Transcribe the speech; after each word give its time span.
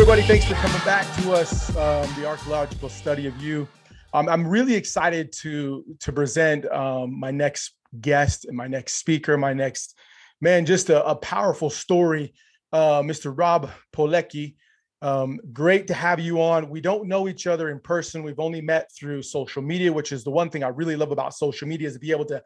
everybody. 0.00 0.22
Thanks 0.22 0.44
for 0.44 0.54
coming 0.54 0.80
back 0.84 1.12
to 1.16 1.32
us, 1.32 1.70
um, 1.70 2.08
the 2.14 2.24
archaeological 2.24 2.88
study 2.88 3.26
of 3.26 3.36
you. 3.42 3.66
Um, 4.14 4.28
I'm 4.28 4.46
really 4.46 4.76
excited 4.76 5.32
to 5.40 5.84
to 5.98 6.12
present 6.12 6.70
um, 6.70 7.18
my 7.18 7.32
next 7.32 7.74
guest 8.00 8.44
and 8.44 8.56
my 8.56 8.68
next 8.68 8.94
speaker, 8.94 9.36
my 9.36 9.52
next 9.52 9.98
man, 10.40 10.66
just 10.66 10.88
a, 10.88 11.04
a 11.04 11.16
powerful 11.16 11.68
story, 11.68 12.32
uh, 12.72 13.02
Mr. 13.02 13.36
Rob 13.36 13.70
Poleki. 13.92 14.54
Um, 15.02 15.40
great 15.52 15.88
to 15.88 15.94
have 15.94 16.20
you 16.20 16.40
on. 16.42 16.70
We 16.70 16.80
don't 16.80 17.08
know 17.08 17.26
each 17.26 17.48
other 17.48 17.68
in 17.68 17.80
person. 17.80 18.22
We've 18.22 18.38
only 18.38 18.60
met 18.60 18.92
through 18.96 19.22
social 19.22 19.62
media, 19.62 19.92
which 19.92 20.12
is 20.12 20.22
the 20.22 20.30
one 20.30 20.48
thing 20.48 20.62
I 20.62 20.68
really 20.68 20.94
love 20.94 21.10
about 21.10 21.34
social 21.34 21.66
media 21.66 21.88
is 21.88 21.94
to 21.94 21.98
be 21.98 22.12
able 22.12 22.26
to 22.26 22.40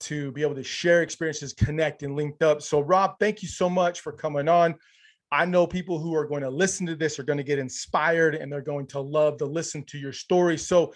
to 0.00 0.32
be 0.32 0.40
able 0.40 0.54
to 0.54 0.64
share 0.64 1.02
experiences, 1.02 1.52
connect, 1.52 2.04
and 2.04 2.16
linked 2.16 2.42
up. 2.42 2.62
So, 2.62 2.80
Rob, 2.80 3.16
thank 3.20 3.42
you 3.42 3.48
so 3.48 3.68
much 3.68 4.00
for 4.00 4.12
coming 4.12 4.48
on. 4.48 4.76
I 5.32 5.44
know 5.44 5.66
people 5.66 5.98
who 5.98 6.14
are 6.14 6.26
going 6.26 6.42
to 6.42 6.50
listen 6.50 6.86
to 6.86 6.94
this 6.94 7.18
are 7.18 7.24
going 7.24 7.38
to 7.38 7.44
get 7.44 7.58
inspired 7.58 8.34
and 8.34 8.50
they're 8.50 8.60
going 8.60 8.86
to 8.88 9.00
love 9.00 9.38
to 9.38 9.44
listen 9.44 9.82
to 9.84 9.98
your 9.98 10.12
story. 10.12 10.56
So 10.56 10.94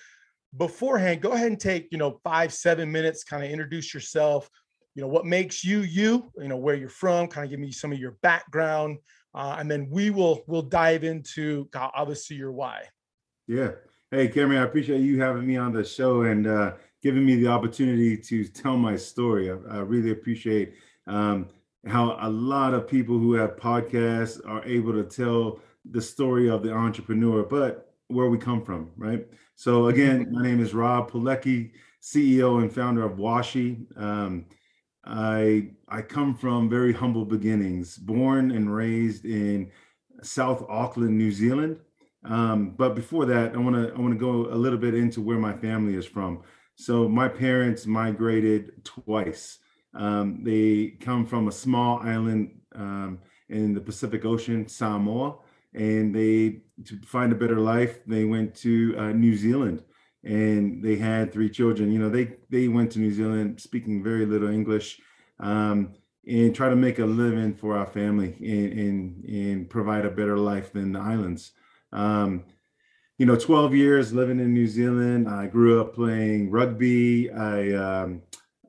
beforehand, 0.56 1.20
go 1.20 1.32
ahead 1.32 1.48
and 1.48 1.60
take, 1.60 1.88
you 1.90 1.98
know, 1.98 2.20
five, 2.22 2.52
seven 2.52 2.90
minutes, 2.90 3.24
kind 3.24 3.44
of 3.44 3.50
introduce 3.50 3.92
yourself, 3.92 4.48
you 4.94 5.02
know, 5.02 5.08
what 5.08 5.26
makes 5.26 5.64
you 5.64 5.80
you, 5.80 6.30
you 6.38 6.48
know, 6.48 6.56
where 6.56 6.74
you're 6.74 6.88
from, 6.88 7.26
kind 7.28 7.44
of 7.44 7.50
give 7.50 7.60
me 7.60 7.72
some 7.72 7.92
of 7.92 7.98
your 7.98 8.16
background. 8.22 8.98
Uh, 9.34 9.56
and 9.58 9.70
then 9.70 9.88
we 9.90 10.10
will 10.10 10.42
we'll 10.46 10.62
dive 10.62 11.04
into 11.04 11.68
obviously 11.74 12.36
your 12.36 12.52
why. 12.52 12.82
Yeah. 13.46 13.72
Hey, 14.10 14.28
Cameron, 14.28 14.58
I 14.58 14.64
appreciate 14.64 15.02
you 15.02 15.20
having 15.20 15.46
me 15.46 15.56
on 15.56 15.72
the 15.72 15.84
show 15.84 16.22
and 16.22 16.46
uh, 16.46 16.72
giving 17.00 17.24
me 17.24 17.36
the 17.36 17.46
opportunity 17.46 18.16
to 18.16 18.44
tell 18.44 18.76
my 18.76 18.96
story. 18.96 19.50
I, 19.50 19.54
I 19.70 19.78
really 19.78 20.10
appreciate 20.10 20.74
um, 21.06 21.48
how 21.86 22.18
a 22.20 22.28
lot 22.28 22.74
of 22.74 22.88
people 22.88 23.18
who 23.18 23.32
have 23.34 23.56
podcasts 23.56 24.40
are 24.46 24.64
able 24.64 24.92
to 24.92 25.04
tell 25.04 25.60
the 25.90 26.00
story 26.00 26.48
of 26.48 26.62
the 26.62 26.72
entrepreneur, 26.72 27.42
but 27.42 27.95
where 28.09 28.28
we 28.28 28.38
come 28.38 28.62
from, 28.62 28.90
right? 28.96 29.26
So 29.54 29.87
again, 29.87 30.28
my 30.30 30.42
name 30.42 30.60
is 30.60 30.74
Rob 30.74 31.10
Poleki, 31.10 31.72
CEO 32.02 32.60
and 32.60 32.72
founder 32.72 33.04
of 33.04 33.18
Washie. 33.18 33.87
Um, 33.96 34.46
I 35.04 35.70
I 35.88 36.02
come 36.02 36.34
from 36.34 36.68
very 36.68 36.92
humble 36.92 37.24
beginnings, 37.24 37.96
born 37.96 38.50
and 38.50 38.74
raised 38.74 39.24
in 39.24 39.70
South 40.22 40.65
Auckland, 40.68 41.16
New 41.16 41.32
Zealand. 41.32 41.78
Um, 42.24 42.74
but 42.76 42.94
before 42.94 43.24
that, 43.26 43.54
I 43.54 43.59
want 43.59 43.76
to 43.76 43.94
I 43.94 43.98
want 43.98 44.12
to 44.12 44.18
go 44.18 44.52
a 44.52 44.56
little 44.56 44.78
bit 44.78 44.94
into 44.94 45.22
where 45.22 45.38
my 45.38 45.54
family 45.54 45.94
is 45.94 46.06
from. 46.06 46.42
So 46.74 47.09
my 47.09 47.28
parents 47.28 47.87
migrated 47.87 48.84
twice. 48.84 49.59
Um, 49.95 50.45
they 50.45 50.96
come 51.01 51.27
from 51.27 51.49
a 51.49 51.52
small 51.52 51.99
island 51.99 52.60
um, 52.74 53.19
in 53.49 53.74
the 53.74 53.80
Pacific 53.80 54.24
Ocean, 54.24 54.69
Samoa, 54.69 55.37
and 55.74 56.15
they 56.15 56.63
to 56.85 56.99
find 57.07 57.33
a 57.33 57.37
better 57.37 57.59
life. 57.59 58.05
They 58.07 58.24
went 58.24 58.55
to 58.57 58.95
uh, 58.99 59.13
New 59.13 59.37
Zealand, 59.37 59.83
and 60.24 60.83
they 60.83 60.96
had 60.96 61.33
three 61.33 61.51
children. 61.51 61.93
You 61.93 61.99
know, 61.99 62.09
they 62.09 62.37
they 62.51 62.68
went 62.68 62.93
to 62.93 63.01
New 63.01 63.13
Zealand 63.13 63.61
speaking 63.61 64.03
very 64.03 64.27
little 64.27 64.49
English, 64.49 65.00
um, 65.38 65.94
and 66.27 66.55
try 66.55 66.69
to 66.69 66.77
make 66.77 66.99
a 66.99 67.06
living 67.06 67.55
for 67.55 67.77
our 67.77 67.87
family 67.87 68.37
and 68.41 68.78
and, 68.78 69.25
and 69.25 69.71
provide 69.71 70.05
a 70.05 70.11
better 70.11 70.38
life 70.38 70.72
than 70.72 70.93
the 70.93 71.00
islands. 71.00 71.53
Um, 71.93 72.44
you 73.19 73.27
know, 73.27 73.37
12 73.37 73.75
years 73.75 74.15
living 74.15 74.41
in 74.41 74.55
New 74.55 74.66
Zealand. 74.66 75.28
I 75.28 75.47
grew 75.47 75.78
up 75.78 75.94
playing 75.94 76.50
rugby. 76.50 77.31
I 77.31 77.71
um, 77.72 78.22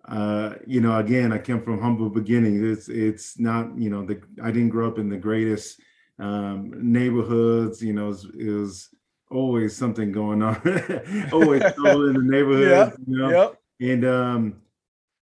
uh, 0.05 0.55
you 0.65 0.81
know, 0.81 0.97
again, 0.97 1.31
I 1.31 1.37
came 1.37 1.61
from 1.61 1.81
humble 1.81 2.09
beginnings. 2.09 2.61
It's 2.61 2.89
it's 2.89 3.39
not, 3.39 3.77
you 3.77 3.89
know, 3.89 4.05
the 4.05 4.21
I 4.41 4.51
didn't 4.51 4.69
grow 4.69 4.87
up 4.87 4.97
in 4.97 5.09
the 5.09 5.17
greatest 5.17 5.79
um, 6.19 6.73
neighborhoods. 6.75 7.81
You 7.81 7.93
know, 7.93 8.05
it 8.05 8.09
was, 8.09 8.25
it 8.37 8.49
was 8.49 8.89
always 9.29 9.75
something 9.75 10.11
going 10.11 10.41
on, 10.41 10.55
always 11.31 11.61
in 11.63 12.13
the 12.13 12.21
neighborhood. 12.23 12.69
Yeah, 12.69 12.91
you 13.07 13.17
know, 13.17 13.29
yep. 13.29 13.61
and 13.79 14.05
um, 14.05 14.61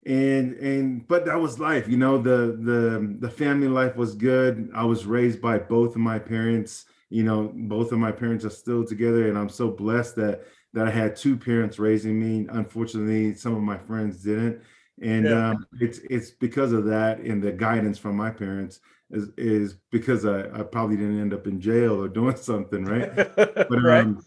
and 0.07 0.55
and 0.55 1.09
but 1.09 1.27
that 1.27 1.41
was 1.41 1.59
life. 1.59 1.89
You 1.89 1.97
know, 1.97 2.19
the 2.19 2.57
the 2.61 3.17
the 3.21 3.31
family 3.31 3.69
life 3.69 3.97
was 3.97 4.15
good. 4.15 4.71
I 4.75 4.85
was 4.85 5.07
raised 5.07 5.41
by 5.41 5.59
both 5.59 5.91
of 5.91 6.01
my 6.01 6.19
parents. 6.19 6.87
You 7.11 7.25
know, 7.25 7.51
both 7.55 7.91
of 7.93 7.99
my 7.99 8.13
parents 8.13 8.45
are 8.45 8.51
still 8.51 8.85
together, 8.85 9.29
and 9.29 9.37
I'm 9.37 9.49
so 9.49 9.71
blessed 9.71 10.17
that 10.17 10.45
that 10.75 10.87
I 10.87 10.91
had 10.91 11.17
two 11.17 11.37
parents 11.37 11.79
raising 11.79 12.19
me. 12.19 12.47
Unfortunately, 12.51 13.35
some 13.35 13.55
of 13.55 13.63
my 13.63 13.79
friends 13.79 14.23
didn't, 14.23 14.63
and 15.03 15.25
yeah. 15.25 15.51
um, 15.51 15.67
it's 15.81 15.99
it's 16.11 16.31
because 16.31 16.73
of 16.73 16.85
that 16.87 17.21
and 17.21 17.43
the 17.43 17.53
guidance 17.53 17.99
from 17.99 18.17
my 18.17 18.31
parents 18.31 18.81
is 19.11 19.31
is 19.37 19.75
because 19.91 20.25
I, 20.25 20.43
I 20.59 20.63
probably 20.63 20.97
didn't 20.97 21.21
end 21.21 21.33
up 21.33 21.47
in 21.47 21.61
jail 21.61 22.03
or 22.03 22.09
doing 22.09 22.37
something, 22.51 22.85
right? 22.85 23.15
But 23.37 23.83
right. 23.83 24.05
Um, 24.05 24.25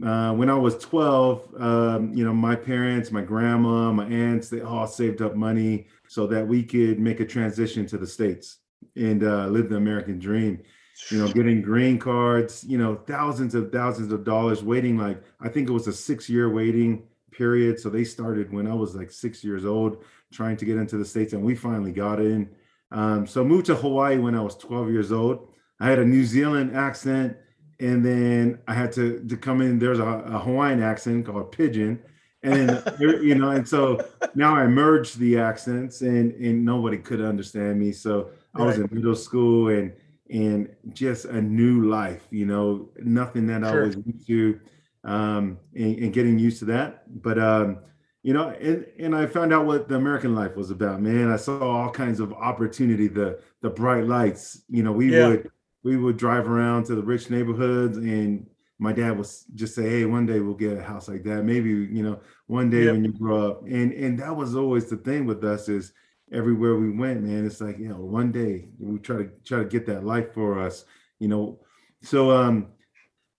uh, 0.00 0.32
when 0.32 0.48
I 0.48 0.54
was 0.54 0.78
12, 0.78 1.60
um, 1.60 2.14
you 2.14 2.24
know, 2.24 2.32
my 2.32 2.54
parents, 2.54 3.10
my 3.10 3.20
grandma, 3.20 3.90
my 3.90 4.06
aunts, 4.06 4.48
they 4.48 4.60
all 4.60 4.86
saved 4.86 5.20
up 5.20 5.34
money 5.34 5.88
so 6.06 6.28
that 6.28 6.46
we 6.46 6.62
could 6.62 7.00
make 7.00 7.18
a 7.18 7.26
transition 7.26 7.84
to 7.86 7.98
the 7.98 8.06
States 8.06 8.58
and 8.94 9.24
uh, 9.24 9.48
live 9.48 9.68
the 9.70 9.76
American 9.76 10.20
dream 10.20 10.62
you 11.10 11.18
know, 11.18 11.32
getting 11.32 11.62
green 11.62 11.98
cards, 11.98 12.64
you 12.64 12.78
know, 12.78 12.96
thousands 13.06 13.54
of 13.54 13.72
thousands 13.72 14.12
of 14.12 14.24
dollars 14.24 14.62
waiting. 14.62 14.96
Like, 14.96 15.22
I 15.40 15.48
think 15.48 15.68
it 15.68 15.72
was 15.72 15.88
a 15.88 15.92
six 15.92 16.28
year 16.28 16.50
waiting 16.50 17.02
period. 17.32 17.80
So 17.80 17.88
they 17.88 18.04
started 18.04 18.52
when 18.52 18.66
I 18.66 18.74
was 18.74 18.94
like 18.94 19.10
six 19.10 19.42
years 19.42 19.64
old 19.64 20.04
trying 20.32 20.56
to 20.58 20.64
get 20.64 20.76
into 20.76 20.96
the 20.96 21.04
States, 21.04 21.32
and 21.32 21.42
we 21.42 21.54
finally 21.54 21.92
got 21.92 22.20
in. 22.20 22.48
Um, 22.90 23.26
so 23.26 23.44
moved 23.44 23.66
to 23.66 23.74
Hawaii 23.74 24.18
when 24.18 24.34
I 24.34 24.40
was 24.40 24.56
12 24.56 24.90
years 24.90 25.12
old. 25.12 25.48
I 25.80 25.88
had 25.88 25.98
a 25.98 26.04
New 26.04 26.24
Zealand 26.24 26.76
accent, 26.76 27.36
and 27.80 28.04
then 28.04 28.60
I 28.68 28.74
had 28.74 28.92
to, 28.92 29.24
to 29.28 29.36
come 29.36 29.60
in. 29.60 29.78
There's 29.78 29.98
a, 29.98 30.04
a 30.04 30.38
Hawaiian 30.38 30.82
accent 30.82 31.26
called 31.26 31.52
Pidgin. 31.52 31.98
And 32.42 32.68
then, 32.68 32.82
you 33.00 33.34
know, 33.34 33.50
and 33.50 33.68
so 33.68 34.04
now 34.34 34.54
I 34.54 34.66
merged 34.66 35.18
the 35.18 35.38
accents 35.38 36.02
and, 36.02 36.32
and 36.32 36.64
nobody 36.64 36.98
could 36.98 37.20
understand 37.20 37.78
me. 37.78 37.92
So 37.92 38.30
I 38.54 38.62
was 38.62 38.78
in 38.78 38.88
middle 38.92 39.16
school 39.16 39.68
and 39.68 39.92
and 40.32 40.74
just 40.94 41.26
a 41.26 41.40
new 41.40 41.88
life, 41.90 42.26
you 42.30 42.46
know, 42.46 42.88
nothing 43.02 43.46
that 43.48 43.62
sure. 43.62 43.82
I 43.82 43.86
was 43.86 43.96
used 43.96 44.26
to, 44.28 44.60
um, 45.04 45.58
and, 45.74 45.98
and, 45.98 46.12
getting 46.12 46.38
used 46.38 46.60
to 46.60 46.64
that. 46.66 47.04
But, 47.22 47.38
um, 47.38 47.78
you 48.22 48.32
know, 48.32 48.50
and, 48.50 48.86
and 48.98 49.16
I 49.16 49.26
found 49.26 49.52
out 49.52 49.66
what 49.66 49.88
the 49.88 49.96
American 49.96 50.34
life 50.34 50.54
was 50.54 50.70
about, 50.70 51.00
man. 51.00 51.30
I 51.30 51.36
saw 51.36 51.60
all 51.60 51.90
kinds 51.90 52.20
of 52.20 52.32
opportunity, 52.32 53.08
the, 53.08 53.40
the 53.62 53.70
bright 53.70 54.06
lights, 54.06 54.62
you 54.68 54.82
know, 54.82 54.92
we 54.92 55.12
yeah. 55.12 55.28
would, 55.28 55.50
we 55.82 55.96
would 55.96 56.16
drive 56.16 56.48
around 56.48 56.84
to 56.84 56.94
the 56.94 57.02
rich 57.02 57.30
neighborhoods 57.30 57.96
and 57.96 58.46
my 58.78 58.92
dad 58.92 59.16
would 59.16 59.28
just 59.54 59.74
say, 59.74 59.88
Hey, 59.88 60.04
one 60.04 60.26
day 60.26 60.40
we'll 60.40 60.54
get 60.54 60.78
a 60.78 60.82
house 60.82 61.08
like 61.08 61.24
that. 61.24 61.44
Maybe, 61.44 61.70
you 61.70 62.02
know, 62.02 62.20
one 62.46 62.70
day 62.70 62.84
yep. 62.84 62.92
when 62.92 63.04
you 63.04 63.12
grow 63.12 63.50
up. 63.50 63.62
And, 63.64 63.92
and 63.92 64.18
that 64.20 64.34
was 64.34 64.54
always 64.54 64.88
the 64.88 64.96
thing 64.96 65.26
with 65.26 65.42
us 65.44 65.68
is, 65.68 65.92
everywhere 66.32 66.76
we 66.76 66.90
went, 66.90 67.22
man. 67.22 67.46
It's 67.46 67.60
like, 67.60 67.78
you 67.78 67.88
know, 67.88 68.00
one 68.00 68.32
day 68.32 68.68
we 68.78 68.98
try 68.98 69.18
to 69.18 69.30
try 69.44 69.58
to 69.58 69.64
get 69.64 69.86
that 69.86 70.04
life 70.04 70.32
for 70.32 70.58
us, 70.58 70.84
you 71.18 71.28
know. 71.28 71.60
So 72.02 72.30
um 72.30 72.68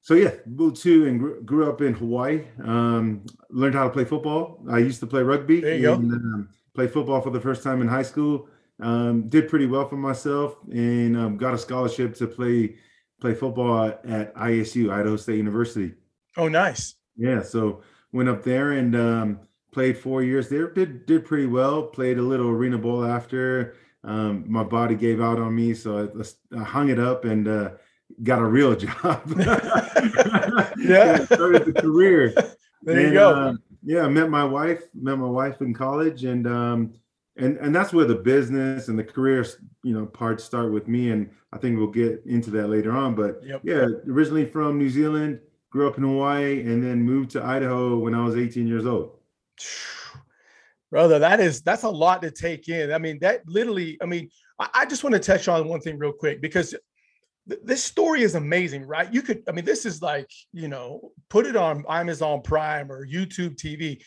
so 0.04 0.16
yeah, 0.16 0.32
moved 0.46 0.82
to 0.84 1.08
and 1.08 1.18
grew, 1.18 1.42
grew 1.44 1.70
up 1.70 1.82
in 1.82 1.94
Hawaii. 1.94 2.44
Um, 2.62 3.26
learned 3.50 3.74
how 3.74 3.86
to 3.86 3.90
play 3.90 4.04
football. 4.04 4.60
I 4.70 4.80
used 4.80 5.00
to 5.00 5.08
play 5.08 5.24
rugby. 5.24 5.62
There 5.62 5.78
you 5.78 5.94
and, 5.94 6.12
go. 6.12 6.16
Um, 6.16 6.50
played 6.76 6.92
football 6.92 7.22
for 7.22 7.30
the 7.30 7.40
first 7.40 7.64
time 7.64 7.82
in 7.82 7.88
high 7.88 8.04
school. 8.04 8.50
Um, 8.82 9.30
did 9.30 9.48
pretty 9.48 9.66
well 9.66 9.88
for 9.88 9.96
myself 9.96 10.58
and 10.70 11.16
um, 11.16 11.38
got 11.38 11.54
a 11.54 11.58
scholarship 11.58 12.16
to 12.16 12.28
play 12.28 12.76
play 13.22 13.34
football 13.34 13.86
at 13.86 14.36
ISU, 14.36 14.92
Idaho 14.92 15.16
State 15.16 15.38
University. 15.38 15.94
Oh, 16.36 16.50
nice. 16.50 16.96
Yeah, 17.16 17.42
so 17.42 17.82
went 18.12 18.28
up 18.28 18.44
there 18.44 18.74
and 18.74 18.98
um, 18.98 19.40
played 19.72 19.98
four 19.98 20.22
years 20.22 20.50
there. 20.50 20.70
Did 20.70 21.06
did 21.06 21.24
pretty 21.24 21.46
well. 21.46 21.82
Played 21.84 22.18
a 22.18 22.22
little 22.22 22.50
arena 22.50 22.78
bowl 22.78 23.06
after. 23.06 23.78
Um, 24.04 24.44
my 24.52 24.66
body 24.66 24.96
gave 24.96 25.22
out 25.22 25.40
on 25.40 25.56
me, 25.56 25.74
so 25.74 26.12
I, 26.14 26.60
I 26.60 26.64
hung 26.64 26.90
it 26.90 27.00
up 27.00 27.24
and 27.24 27.48
uh, 27.48 27.70
got 28.22 28.40
a 28.40 28.46
real 28.46 28.76
job. 28.76 29.22
yeah, 30.78 31.26
started 31.26 31.66
the 31.66 31.74
career. 31.80 32.34
There 32.86 32.98
and, 32.98 33.08
you 33.08 33.14
go. 33.14 33.30
Uh, 33.30 33.54
yeah, 33.86 34.02
I 34.02 34.10
met 34.10 34.30
my 34.30 34.44
wife. 34.44 34.84
Met 34.94 35.18
my 35.18 35.30
wife 35.30 35.62
in 35.62 35.74
college, 35.74 36.26
and 36.26 36.46
um, 36.46 36.94
and 37.38 37.56
and 37.60 37.74
that's 37.74 37.94
where 37.94 38.04
the 38.04 38.16
business 38.16 38.90
and 38.90 39.00
the 39.00 39.06
career, 39.06 39.46
you 39.84 39.94
know, 39.94 40.06
parts 40.06 40.44
start 40.44 40.74
with 40.74 40.90
me. 40.90 41.12
And 41.12 41.30
I 41.54 41.60
think 41.60 41.78
we'll 41.78 41.88
get 41.88 42.22
into 42.26 42.52
that 42.52 42.68
later 42.68 42.92
on. 42.92 43.16
But 43.16 43.42
yep. 43.42 43.62
yeah, 43.64 43.88
originally 44.10 44.46
from 44.46 44.78
New 44.78 44.90
Zealand, 44.90 45.40
grew 45.70 45.88
up 45.88 45.98
in 45.98 46.04
Hawaii, 46.04 46.60
and 46.60 46.84
then 46.84 47.02
moved 47.02 47.32
to 47.32 47.42
Idaho 47.42 47.98
when 47.98 48.14
I 48.14 48.26
was 48.26 48.36
18 48.36 48.68
years 48.68 48.86
old 48.86 49.18
brother 50.92 51.20
that 51.20 51.40
is 51.40 51.62
that's 51.62 51.84
a 51.84 51.90
lot 51.90 52.22
to 52.22 52.30
take 52.30 52.70
in 52.70 52.94
i 52.94 53.00
mean 53.00 53.18
that 53.18 53.42
literally 53.48 53.98
i 54.00 54.06
mean 54.06 54.30
i, 54.60 54.70
I 54.76 54.86
just 54.86 55.04
want 55.04 55.14
to 55.16 55.20
touch 55.20 55.48
on 55.48 55.68
one 55.68 55.80
thing 55.80 55.98
real 55.98 56.12
quick 56.12 56.40
because 56.40 56.76
this 57.46 57.84
story 57.84 58.22
is 58.22 58.36
amazing 58.36 58.86
right 58.86 59.14
you 59.14 59.22
could 59.22 59.44
i 59.50 59.52
mean 59.52 59.66
this 59.66 59.86
is 59.86 60.02
like 60.02 60.30
you 60.54 60.68
know 60.68 61.12
put 61.30 61.46
it 61.46 61.58
on 61.58 61.84
amazon 61.90 62.42
prime 62.42 62.90
or 62.90 63.06
youtube 63.06 63.58
tv 63.58 64.02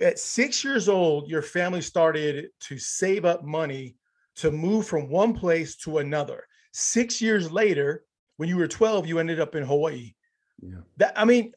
at 0.00 0.18
six 0.18 0.64
years 0.64 0.88
old 0.88 1.28
your 1.28 1.42
family 1.42 1.80
started 1.80 2.48
to 2.58 2.76
save 2.76 3.24
up 3.24 3.44
money 3.44 3.94
to 4.34 4.50
move 4.50 4.86
from 4.86 5.08
one 5.08 5.32
place 5.32 5.76
to 5.76 5.98
another 5.98 6.44
six 6.72 7.22
years 7.22 7.52
later 7.52 8.04
when 8.40 8.48
you 8.48 8.56
were 8.56 8.66
12, 8.66 9.06
you 9.06 9.18
ended 9.18 9.38
up 9.38 9.54
in 9.54 9.64
Hawaii. 9.64 10.14
Yeah. 10.62 10.78
That 10.96 11.12
I 11.14 11.26
mean, 11.26 11.52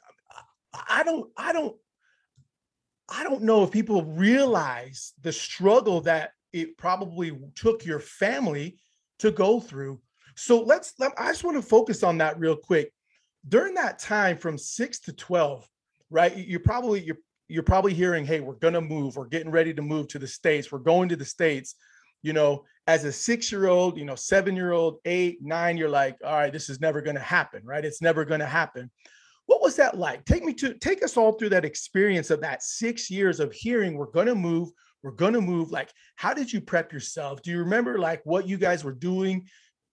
I 0.74 1.01
don't, 1.06 1.31
I 1.38 1.54
don't, 1.54 1.78
I 3.07 3.24
don't 3.24 3.44
know 3.44 3.63
if 3.63 3.72
people 3.72 4.04
realize 4.04 5.13
the 5.22 5.31
struggle 5.31 6.01
that 6.01 6.31
it 6.51 6.78
probably 6.78 7.40
took 7.56 7.86
your 7.86 8.01
family 8.01 8.80
to 9.19 9.31
go 9.31 9.62
through. 9.62 10.01
So 10.35 10.62
let's, 10.62 10.94
let, 11.00 11.13
I 11.18 11.27
just 11.27 11.44
want 11.44 11.57
to 11.57 11.63
focus 11.63 12.03
on 12.03 12.18
that 12.19 12.39
real 12.39 12.56
quick. 12.56 12.91
During 13.47 13.74
that 13.75 14.00
time 14.00 14.38
from 14.38 14.57
six 14.57 15.00
to 15.01 15.13
12, 15.13 15.68
right? 16.09 16.35
You're 16.38 16.59
probably, 16.59 17.01
you're, 17.01 17.18
you're 17.47 17.63
probably 17.63 17.94
hearing, 17.94 18.25
hey, 18.25 18.39
we're 18.39 18.53
going 18.53 18.74
to 18.74 18.81
move. 18.81 19.15
We're 19.15 19.27
getting 19.27 19.51
ready 19.51 19.74
to 19.74 19.81
move 19.81 20.07
to 20.09 20.19
the 20.19 20.27
States. 20.27 20.71
We're 20.71 20.80
going 20.80 21.09
to 21.09 21.15
the 21.15 21.25
States. 21.25 21.75
You 22.21 22.31
know, 22.31 22.63
as 22.88 23.03
a 23.03 23.12
six 23.12 23.51
year 23.51 23.68
old, 23.68 23.97
you 23.97 24.06
know, 24.06 24.15
seven 24.15 24.56
year 24.56 24.71
old, 24.71 25.00
eight, 25.06 25.39
nine, 25.41 25.77
you're 25.77 25.89
like, 25.89 26.18
all 26.24 26.33
right, 26.33 26.53
this 26.53 26.69
is 26.69 26.80
never 26.80 27.01
going 27.01 27.15
to 27.15 27.21
happen, 27.21 27.62
right? 27.65 27.83
It's 27.83 28.01
never 28.01 28.24
going 28.24 28.39
to 28.39 28.45
happen. 28.45 28.89
What 29.45 29.62
was 29.62 29.75
that 29.75 29.97
like? 29.97 30.24
Take 30.25 30.44
me 30.44 30.53
to 30.56 30.74
take 30.75 31.03
us 31.03 31.18
all 31.18 31.33
through 31.33 31.50
that 31.50 31.65
experience 31.65 32.30
of 32.30 32.41
that 32.41 32.63
six 32.63 33.12
years 33.12 33.39
of 33.39 33.51
hearing 33.51 33.97
we're 33.97 34.06
going 34.06 34.27
to 34.27 34.35
move, 34.35 34.69
we're 35.01 35.12
going 35.12 35.33
to 35.33 35.41
move. 35.41 35.71
Like, 35.71 35.91
how 36.15 36.33
did 36.33 36.51
you 36.51 36.62
prep 36.62 36.94
yourself? 36.94 37.41
Do 37.41 37.51
you 37.51 37.59
remember 37.59 38.00
like 38.00 38.21
what 38.25 38.47
you 38.47 38.57
guys 38.57 38.85
were 38.85 38.94
doing 38.94 39.45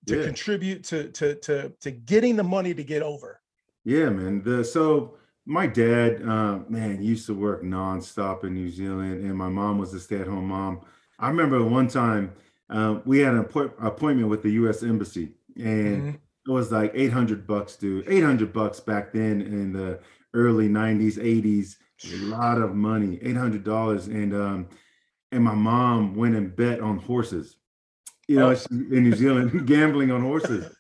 to 0.07 0.19
yeah. 0.19 0.25
contribute 0.25 0.85
to 0.85 1.11
to 1.13 1.35
to 1.37 1.73
to 1.81 1.91
getting 1.91 2.37
the 2.37 2.45
money 2.45 2.75
to 2.75 2.85
get 2.85 3.03
over? 3.03 3.41
Yeah, 3.85 4.11
man. 4.11 4.43
The 4.43 4.65
so 4.65 5.17
my 5.47 5.67
dad, 5.67 6.23
uh, 6.23 6.61
man, 6.69 7.03
used 7.03 7.27
to 7.27 7.35
work 7.35 7.63
nonstop 7.63 8.45
in 8.45 8.55
New 8.55 8.71
Zealand, 8.71 9.25
and 9.25 9.35
my 9.35 9.49
mom 9.49 9.79
was 9.79 9.95
a 9.95 10.01
stay-at-home 10.01 10.49
mom. 10.49 10.83
I 11.19 11.29
remember 11.29 11.65
one 11.65 11.89
time 11.89 12.33
uh, 12.69 13.01
we 13.05 13.19
had 13.19 13.35
an 13.35 13.41
appointment 13.41 14.29
with 14.29 14.43
the 14.43 14.51
U.S. 14.51 14.83
Embassy, 14.83 15.33
and 15.57 16.03
mm-hmm 16.03 16.17
it 16.47 16.51
was 16.51 16.73
like 16.73 16.93
800 16.95 17.47
bucks, 17.47 17.77
dude. 17.77 18.09
800 18.09 18.53
bucks 18.53 18.81
back 18.81 19.13
then 19.13 19.41
in 19.41 19.73
the 19.73 20.01
early 20.35 20.69
90s, 20.69 21.19
80s. 21.19 21.77
A 22.13 22.17
lot 22.25 22.59
of 22.59 22.75
money, 22.75 23.19
$800. 23.19 24.07
And 24.07 24.35
um, 24.35 24.69
and 25.33 25.45
my 25.45 25.55
mom 25.55 26.15
went 26.15 26.35
and 26.35 26.57
bet 26.57 26.81
on 26.81 26.99
horses. 26.99 27.57
You 28.31 28.39
know, 28.39 28.51
oh. 28.51 28.67
in 28.71 29.03
New 29.05 29.17
Zealand, 29.17 29.67
gambling 29.67 30.11
on 30.11 30.23
horses. 30.23 30.73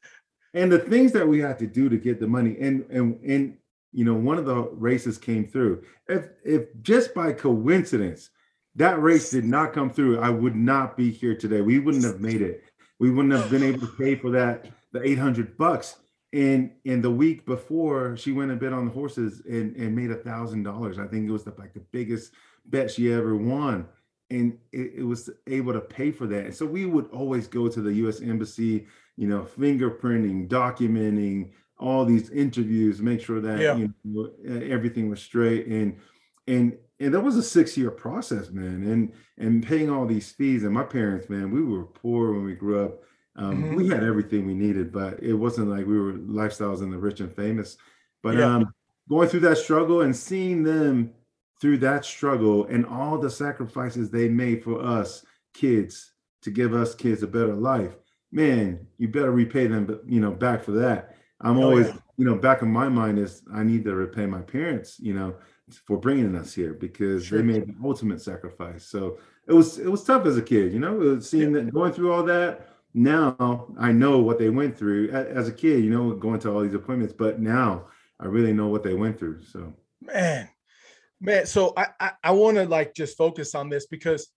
And 0.54 0.70
the 0.70 0.78
things 0.78 1.12
that 1.12 1.26
we 1.26 1.40
had 1.40 1.58
to 1.58 1.66
do 1.66 1.88
to 1.88 1.96
get 1.96 2.20
the 2.20 2.26
money. 2.26 2.56
And 2.60 2.84
and 2.90 3.20
and 3.24 3.56
you 3.92 4.04
know, 4.04 4.14
one 4.14 4.38
of 4.38 4.46
the 4.46 4.68
races 4.72 5.18
came 5.18 5.46
through. 5.46 5.82
If 6.08 6.28
if 6.44 6.68
just 6.82 7.14
by 7.14 7.32
coincidence 7.32 8.30
that 8.76 9.02
race 9.02 9.30
did 9.30 9.44
not 9.44 9.72
come 9.72 9.90
through, 9.90 10.20
I 10.20 10.30
would 10.30 10.54
not 10.54 10.96
be 10.96 11.10
here 11.10 11.36
today. 11.36 11.60
We 11.60 11.78
wouldn't 11.78 12.04
have 12.04 12.20
made 12.20 12.42
it. 12.42 12.62
We 12.98 13.10
wouldn't 13.10 13.34
have 13.34 13.50
been 13.50 13.62
able 13.62 13.80
to 13.80 13.92
pay 13.98 14.14
for 14.14 14.30
that 14.30 14.66
the 14.92 15.02
800 15.02 15.56
bucks. 15.56 15.96
And 16.32 16.72
in 16.84 17.02
the 17.02 17.10
week 17.10 17.44
before, 17.44 18.16
she 18.16 18.30
went 18.30 18.52
and 18.52 18.60
bet 18.60 18.72
on 18.72 18.84
the 18.84 18.92
horses 18.92 19.42
and, 19.48 19.74
and 19.74 19.96
made 19.96 20.12
a 20.12 20.16
thousand 20.16 20.62
dollars. 20.62 20.98
I 20.98 21.06
think 21.06 21.28
it 21.28 21.32
was 21.32 21.42
the, 21.42 21.54
like 21.58 21.74
the 21.74 21.84
biggest 21.92 22.32
bet 22.66 22.90
she 22.90 23.12
ever 23.12 23.34
won. 23.34 23.88
And 24.30 24.58
it, 24.72 24.92
it, 24.98 25.02
was 25.02 25.28
able 25.48 25.72
to 25.72 25.80
pay 25.80 26.12
for 26.12 26.26
that. 26.28 26.44
And 26.44 26.54
so 26.54 26.64
we 26.64 26.86
would 26.86 27.10
always 27.10 27.48
go 27.48 27.68
to 27.68 27.80
the 27.80 27.92
US 28.06 28.20
Embassy, 28.20 28.86
you 29.16 29.26
know, 29.26 29.42
fingerprinting, 29.58 30.48
documenting 30.48 31.50
all 31.78 32.04
these 32.04 32.30
interviews, 32.30 33.00
make 33.00 33.20
sure 33.20 33.40
that 33.40 33.58
yeah. 33.58 33.74
you 33.74 33.92
know, 34.04 34.30
everything 34.46 35.10
was 35.10 35.20
straight. 35.20 35.66
And 35.66 35.98
and 36.46 36.76
and 37.00 37.14
that 37.14 37.20
was 37.20 37.36
a 37.36 37.42
six 37.42 37.76
year 37.76 37.90
process, 37.90 38.50
man. 38.50 38.84
And 38.84 39.12
and 39.38 39.66
paying 39.66 39.90
all 39.90 40.06
these 40.06 40.30
fees. 40.30 40.62
And 40.62 40.72
my 40.72 40.84
parents, 40.84 41.28
man, 41.28 41.50
we 41.50 41.62
were 41.62 41.84
poor 41.84 42.32
when 42.32 42.44
we 42.44 42.54
grew 42.54 42.84
up 42.84 43.02
um, 43.36 43.62
mm-hmm. 43.62 43.74
We 43.76 43.88
had 43.88 44.02
everything 44.02 44.46
we 44.46 44.54
needed, 44.54 44.92
but 44.92 45.22
it 45.22 45.34
wasn't 45.34 45.68
like 45.68 45.86
we 45.86 45.98
were 45.98 46.12
lifestyles 46.14 46.82
in 46.82 46.90
the 46.90 46.98
rich 46.98 47.20
and 47.20 47.34
famous. 47.34 47.76
But 48.22 48.36
yeah. 48.36 48.56
um, 48.56 48.74
going 49.08 49.28
through 49.28 49.40
that 49.40 49.58
struggle 49.58 50.02
and 50.02 50.14
seeing 50.14 50.62
them 50.62 51.12
through 51.60 51.78
that 51.78 52.04
struggle 52.04 52.64
and 52.66 52.86
all 52.86 53.18
the 53.18 53.30
sacrifices 53.30 54.10
they 54.10 54.28
made 54.28 54.64
for 54.64 54.80
us 54.80 55.24
kids 55.54 56.12
to 56.42 56.50
give 56.50 56.74
us 56.74 56.94
kids 56.94 57.22
a 57.22 57.26
better 57.26 57.54
life, 57.54 57.96
man, 58.32 58.86
you 58.98 59.08
better 59.08 59.30
repay 59.30 59.66
them, 59.66 60.00
you 60.06 60.20
know, 60.20 60.30
back 60.30 60.62
for 60.62 60.72
that. 60.72 61.16
I'm 61.40 61.58
oh, 61.58 61.64
always, 61.64 61.88
yeah. 61.88 61.96
you 62.16 62.24
know, 62.24 62.36
back 62.36 62.62
in 62.62 62.70
my 62.70 62.88
mind 62.88 63.18
is 63.18 63.42
I 63.52 63.62
need 63.62 63.84
to 63.84 63.94
repay 63.94 64.26
my 64.26 64.40
parents, 64.40 64.98
you 65.00 65.14
know, 65.14 65.34
for 65.86 65.98
bringing 65.98 66.34
us 66.34 66.52
here 66.54 66.74
because 66.74 67.26
sure. 67.26 67.38
they 67.38 67.44
made 67.44 67.66
the 67.66 67.74
ultimate 67.84 68.20
sacrifice. 68.20 68.86
So 68.86 69.18
it 69.46 69.52
was 69.52 69.78
it 69.78 69.88
was 69.88 70.04
tough 70.04 70.26
as 70.26 70.36
a 70.36 70.42
kid, 70.42 70.72
you 70.72 70.78
know, 70.78 71.18
seeing 71.20 71.54
yeah. 71.54 71.62
that 71.62 71.72
going 71.72 71.92
through 71.92 72.12
all 72.12 72.22
that 72.24 72.70
now 72.94 73.68
I 73.78 73.92
know 73.92 74.18
what 74.18 74.38
they 74.38 74.50
went 74.50 74.76
through 74.76 75.10
as 75.10 75.48
a 75.48 75.52
kid, 75.52 75.84
you 75.84 75.90
know, 75.90 76.12
going 76.14 76.40
to 76.40 76.52
all 76.52 76.60
these 76.60 76.74
appointments, 76.74 77.14
but 77.16 77.40
now 77.40 77.86
I 78.18 78.26
really 78.26 78.52
know 78.52 78.68
what 78.68 78.82
they 78.82 78.94
went 78.94 79.18
through. 79.18 79.42
So 79.44 79.72
man, 80.00 80.48
man. 81.20 81.46
So 81.46 81.72
I 81.76 81.88
I, 82.00 82.10
I 82.24 82.30
want 82.32 82.56
to 82.56 82.64
like 82.64 82.94
just 82.94 83.16
focus 83.16 83.54
on 83.54 83.68
this 83.68 83.86
because 83.86 84.30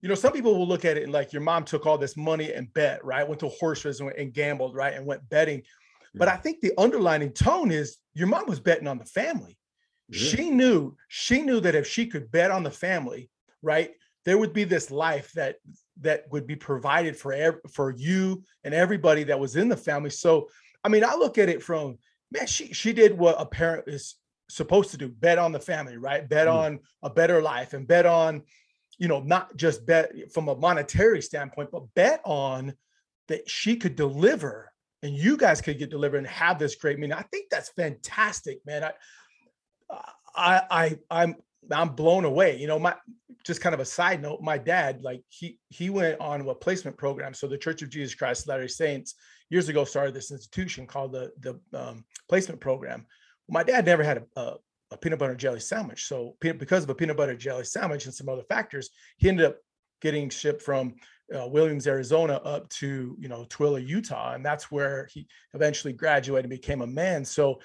you 0.00 0.08
know, 0.08 0.14
some 0.14 0.32
people 0.32 0.56
will 0.56 0.68
look 0.68 0.84
at 0.84 0.96
it 0.96 1.02
and 1.02 1.12
like 1.12 1.32
your 1.32 1.42
mom 1.42 1.64
took 1.64 1.86
all 1.86 1.98
this 1.98 2.16
money 2.16 2.52
and 2.52 2.72
bet, 2.72 3.04
right? 3.04 3.26
Went 3.26 3.40
to 3.40 3.48
horse 3.48 3.84
races 3.84 4.00
and, 4.00 4.12
and 4.12 4.32
gambled, 4.32 4.74
right? 4.74 4.94
And 4.94 5.04
went 5.04 5.28
betting. 5.28 5.58
Yeah. 5.58 6.18
But 6.18 6.28
I 6.28 6.36
think 6.36 6.60
the 6.60 6.72
underlining 6.78 7.32
tone 7.32 7.70
is 7.70 7.98
your 8.14 8.28
mom 8.28 8.46
was 8.46 8.60
betting 8.60 8.86
on 8.86 8.98
the 8.98 9.04
family. 9.04 9.58
Yeah. 10.08 10.18
She 10.18 10.50
knew, 10.50 10.96
she 11.08 11.42
knew 11.42 11.60
that 11.60 11.74
if 11.74 11.86
she 11.86 12.06
could 12.06 12.30
bet 12.30 12.50
on 12.50 12.62
the 12.62 12.70
family, 12.70 13.28
right, 13.60 13.90
there 14.24 14.38
would 14.38 14.52
be 14.52 14.64
this 14.64 14.90
life 14.90 15.32
that 15.32 15.56
that 16.00 16.30
would 16.30 16.46
be 16.46 16.54
provided 16.54 17.16
for 17.16 17.60
for 17.72 17.94
you 17.96 18.42
and 18.62 18.74
everybody 18.74 19.24
that 19.24 19.40
was 19.40 19.56
in 19.56 19.68
the 19.68 19.76
family. 19.76 20.10
So, 20.10 20.48
I 20.84 20.88
mean, 20.88 21.04
I 21.04 21.14
look 21.14 21.38
at 21.38 21.48
it 21.48 21.62
from 21.62 21.98
man, 22.30 22.46
she 22.46 22.72
she 22.72 22.92
did 22.92 23.16
what 23.16 23.40
a 23.40 23.46
parent 23.46 23.88
is 23.88 24.16
supposed 24.48 24.90
to 24.90 24.96
do: 24.96 25.08
bet 25.08 25.38
on 25.38 25.52
the 25.52 25.60
family, 25.60 25.96
right? 25.96 26.28
Bet 26.28 26.46
mm 26.46 26.54
on 26.54 26.80
a 27.02 27.10
better 27.10 27.40
life, 27.40 27.74
and 27.74 27.86
bet 27.86 28.06
on, 28.06 28.42
you 28.98 29.08
know, 29.08 29.20
not 29.20 29.56
just 29.56 29.86
bet 29.86 30.12
from 30.32 30.48
a 30.48 30.56
monetary 30.56 31.22
standpoint, 31.22 31.70
but 31.70 31.82
bet 31.94 32.20
on 32.24 32.74
that 33.28 33.48
she 33.48 33.76
could 33.76 33.94
deliver 33.94 34.72
and 35.02 35.14
you 35.14 35.36
guys 35.36 35.60
could 35.60 35.78
get 35.78 35.90
delivered 35.90 36.18
and 36.18 36.26
have 36.26 36.58
this 36.58 36.74
great 36.74 36.98
meeting. 36.98 37.14
I 37.14 37.22
think 37.30 37.50
that's 37.50 37.70
fantastic, 37.70 38.60
man. 38.66 38.84
I, 38.84 38.92
I, 40.34 40.62
I, 40.70 40.98
I'm, 41.10 41.36
I'm 41.70 41.90
blown 41.90 42.24
away. 42.24 42.58
You 42.58 42.66
know, 42.66 42.78
my 42.78 42.94
just 43.44 43.60
kind 43.60 43.74
of 43.74 43.80
a 43.80 43.84
side 43.84 44.20
note, 44.22 44.40
my 44.40 44.58
dad, 44.58 45.02
like 45.02 45.22
he 45.28 45.58
he 45.68 45.90
went 45.90 46.20
on 46.20 46.46
a 46.46 46.54
placement 46.54 46.96
program. 46.96 47.34
So 47.34 47.46
the 47.46 47.58
Church 47.58 47.82
of 47.82 47.90
Jesus 47.90 48.14
Christ 48.14 48.48
Latter 48.48 48.68
Saints 48.68 49.14
years 49.50 49.68
ago 49.68 49.84
started 49.84 50.14
this 50.14 50.30
institution 50.30 50.86
called 50.86 51.12
the 51.12 51.32
the 51.40 51.60
um, 51.78 52.04
placement 52.28 52.60
program. 52.60 53.06
My 53.48 53.62
dad 53.62 53.86
never 53.86 54.02
had 54.02 54.24
a, 54.36 54.40
a, 54.40 54.56
a 54.92 54.96
peanut 54.96 55.18
butter 55.18 55.34
jelly 55.34 55.60
sandwich. 55.60 56.06
So 56.06 56.36
because 56.40 56.84
of 56.84 56.90
a 56.90 56.94
peanut 56.94 57.16
butter 57.16 57.36
jelly 57.36 57.64
sandwich 57.64 58.06
and 58.06 58.14
some 58.14 58.28
other 58.28 58.44
factors, 58.48 58.90
he 59.16 59.28
ended 59.28 59.46
up 59.46 59.56
getting 60.00 60.30
shipped 60.30 60.62
from 60.62 60.94
uh, 61.34 61.46
Williams, 61.46 61.86
Arizona, 61.86 62.34
up 62.34 62.68
to 62.70 63.16
you 63.18 63.28
know 63.28 63.44
Tooele, 63.44 63.86
Utah, 63.86 64.32
and 64.32 64.44
that's 64.44 64.70
where 64.70 65.08
he 65.12 65.26
eventually 65.54 65.92
graduated 65.92 66.46
and 66.46 66.50
became 66.50 66.80
a 66.80 66.86
man. 66.86 67.24
So 67.24 67.60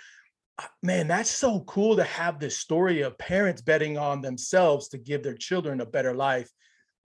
man, 0.81 1.07
that's 1.07 1.29
so 1.29 1.61
cool 1.61 1.95
to 1.95 2.03
have 2.03 2.39
this 2.39 2.57
story 2.57 3.01
of 3.01 3.17
parents 3.17 3.61
betting 3.61 3.97
on 3.97 4.21
themselves 4.21 4.87
to 4.89 4.97
give 4.97 5.23
their 5.23 5.35
children 5.35 5.81
a 5.81 5.85
better 5.85 6.13
life. 6.13 6.49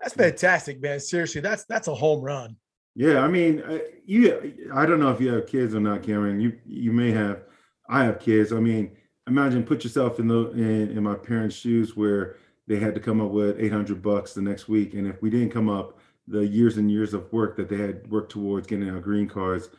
That's 0.01 0.15
fantastic, 0.15 0.81
man. 0.81 1.01
Seriously, 1.01 1.41
that's 1.41 1.65
that's 1.65 1.89
a 1.89 1.95
home 1.95 2.23
run. 2.23 2.57
Yeah, 2.95 3.21
I 3.21 3.29
mean, 3.29 3.63
uh, 3.63 3.79
you. 4.05 4.71
I 4.75 4.87
don't 4.87 5.01
know 5.01 5.11
if 5.11 5.21
you 5.21 5.33
have 5.33 5.47
kids 5.47 5.75
or 5.75 5.81
not, 5.81 6.03
Cameron. 6.03 6.41
You 6.41 6.59
you 6.65 6.93
may 6.93 7.11
have. 7.13 7.43
I 7.89 8.05
have 8.05 8.21
kids. 8.21 8.53
I 8.53 8.61
mean, 8.61 8.97
imagine 9.27 9.65
put 9.65 9.85
yourself 9.85 10.19
in 10.19 10.29
the 10.29 10.51
in, 10.51 10.97
in 10.97 11.03
my 11.03 11.15
parents' 11.15 11.57
shoes 11.57 11.97
where 11.97 12.37
they 12.67 12.79
had 12.79 12.95
to 12.95 13.01
come 13.01 13.21
up 13.21 13.31
with 13.31 13.59
800 13.59 14.03
bucks 14.03 14.35
the 14.35 14.43
next 14.43 14.69
week, 14.69 14.95
and 14.95 15.07
if 15.07 15.23
we 15.23 15.31
didn't 15.31 15.51
come 15.51 15.69
up, 15.69 15.99
the 16.29 16.47
years 16.47 16.77
and 16.77 16.91
years 16.91 17.15
of 17.15 17.33
work 17.33 17.57
that 17.57 17.69
they 17.69 17.79
had 17.79 18.09
worked 18.11 18.31
towards 18.31 18.67
getting 18.67 18.91
our 18.91 19.01
green 19.01 19.27
cards 19.27 19.71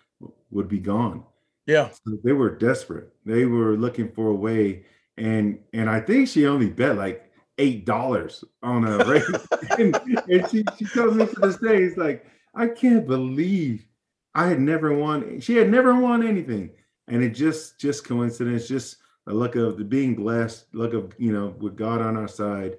would 0.49 0.67
be 0.67 0.79
gone. 0.79 1.23
Yeah. 1.67 1.89
So 1.91 2.17
they 2.23 2.33
were 2.33 2.49
desperate. 2.49 3.13
They 3.25 3.45
were 3.45 3.77
looking 3.77 4.11
for 4.11 4.27
a 4.27 4.33
way. 4.33 4.85
And 5.17 5.59
and 5.73 5.89
I 5.89 5.99
think 5.99 6.27
she 6.27 6.47
only 6.47 6.69
bet 6.69 6.97
like 6.97 7.31
eight 7.59 7.85
dollars 7.85 8.43
on 8.63 8.85
a 8.85 9.05
race. 9.05 9.47
and, 9.77 9.95
and 10.27 10.49
she, 10.49 10.63
she 10.77 10.85
tells 10.85 11.15
me 11.15 11.27
to 11.27 11.39
this 11.41 11.57
day, 11.57 11.83
it's 11.83 11.97
like, 11.97 12.25
I 12.55 12.67
can't 12.67 13.05
believe 13.05 13.85
I 14.33 14.47
had 14.47 14.59
never 14.59 14.95
won. 14.95 15.39
She 15.41 15.55
had 15.55 15.69
never 15.69 15.93
won 15.93 16.25
anything. 16.25 16.71
And 17.09 17.23
it 17.23 17.29
just 17.29 17.79
just 17.79 18.05
coincidence, 18.05 18.67
just 18.67 18.97
a 19.27 19.33
look 19.33 19.55
of 19.55 19.77
the 19.77 19.83
being 19.83 20.15
blessed, 20.15 20.65
look 20.73 20.93
of 20.93 21.13
you 21.17 21.31
know, 21.31 21.55
with 21.59 21.75
God 21.75 22.01
on 22.01 22.15
our 22.15 22.27
side. 22.27 22.77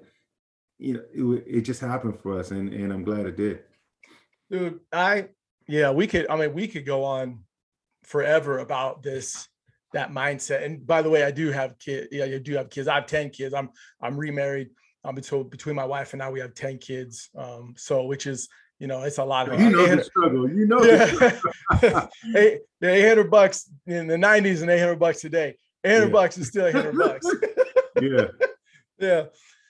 You 0.79 0.93
know, 0.93 1.33
it, 1.33 1.43
it 1.47 1.61
just 1.61 1.81
happened 1.81 2.19
for 2.19 2.39
us, 2.39 2.51
and 2.51 2.73
and 2.73 2.91
I'm 2.91 3.03
glad 3.03 3.25
it 3.25 3.37
did. 3.37 3.59
Dude, 4.49 4.79
I 4.91 5.29
yeah, 5.67 5.91
we 5.91 6.07
could. 6.07 6.29
I 6.29 6.35
mean, 6.35 6.53
we 6.53 6.67
could 6.67 6.85
go 6.85 7.03
on 7.03 7.39
forever 8.03 8.59
about 8.59 9.03
this 9.03 9.47
that 9.93 10.11
mindset. 10.11 10.63
And 10.63 10.85
by 10.85 11.01
the 11.01 11.09
way, 11.09 11.23
I 11.23 11.31
do 11.31 11.51
have 11.51 11.77
kids. 11.77 12.07
Yeah, 12.11 12.25
I 12.25 12.37
do 12.37 12.55
have 12.55 12.69
kids. 12.69 12.87
I 12.87 12.95
have 12.95 13.05
10 13.07 13.29
kids. 13.29 13.53
I'm 13.53 13.69
I'm 14.01 14.17
remarried. 14.17 14.69
I'm 15.03 15.15
between 15.15 15.49
between 15.49 15.75
my 15.75 15.85
wife 15.85 16.13
and 16.13 16.21
I, 16.21 16.29
we 16.29 16.39
have 16.39 16.53
10 16.53 16.77
kids. 16.77 17.29
Um, 17.35 17.73
so 17.77 18.03
which 18.03 18.27
is 18.27 18.49
you 18.81 18.87
know, 18.87 19.03
it's 19.03 19.19
a 19.19 19.23
lot 19.23 19.47
of 19.47 19.61
you 19.61 19.69
know 19.69 19.95
the 19.95 20.03
struggle. 20.03 20.49
You 20.49 20.65
know, 20.65 20.83
yeah. 20.83 22.07
eight, 22.35 22.61
800 22.81 23.29
bucks 23.29 23.69
in 23.85 24.07
the 24.07 24.15
90s 24.15 24.61
and 24.61 24.71
800 24.71 24.95
bucks 24.97 25.21
today. 25.21 25.55
800 25.83 26.07
yeah. 26.07 26.11
bucks 26.11 26.37
is 26.39 26.47
still 26.47 26.65
800 26.65 26.97
bucks. 26.97 27.27
yeah. 28.01 28.25
Yeah. 28.99 29.23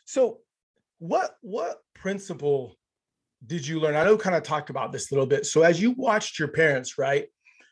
So 0.03 0.39
what 0.99 1.37
what 1.39 1.77
principle 1.93 2.75
did 3.45 3.65
you 3.65 3.79
learn? 3.79 3.95
I 3.95 4.03
know 4.03 4.17
kind 4.17 4.35
of 4.35 4.43
talked 4.43 4.69
about 4.69 4.91
this 4.91 5.09
a 5.09 5.13
little 5.13 5.25
bit. 5.25 5.45
So 5.45 5.61
as 5.61 5.81
you 5.81 5.91
watched 5.91 6.37
your 6.37 6.49
parents, 6.49 6.97
right, 6.97 7.27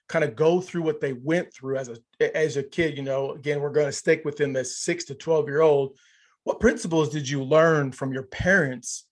kind 0.07 0.23
of 0.23 0.37
go 0.37 0.61
through 0.61 0.83
what 0.83 1.01
they 1.01 1.11
went 1.11 1.53
through 1.53 1.75
as 1.75 1.89
a 1.89 2.37
as 2.37 2.55
a 2.55 2.63
kid, 2.63 2.95
you 2.95 3.03
know, 3.03 3.33
again, 3.33 3.59
we're 3.59 3.73
going 3.73 3.87
to 3.87 3.91
stick 3.91 4.23
within 4.23 4.53
this 4.53 4.77
six 4.77 5.03
to 5.05 5.15
12 5.15 5.49
year 5.49 5.59
old. 5.59 5.97
What 6.45 6.61
principles 6.61 7.09
did 7.09 7.27
you 7.27 7.43
learn 7.43 7.91
from 7.91 8.13
your 8.13 8.23
parents 8.23 9.08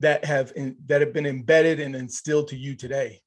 that 0.00 0.24
have 0.24 0.52
in, 0.56 0.76
that 0.86 1.00
have 1.00 1.12
been 1.12 1.26
embedded 1.26 1.80
and 1.80 1.94
instilled 1.94 2.48
to 2.48 2.56
you 2.56 2.74
today? 2.74 3.22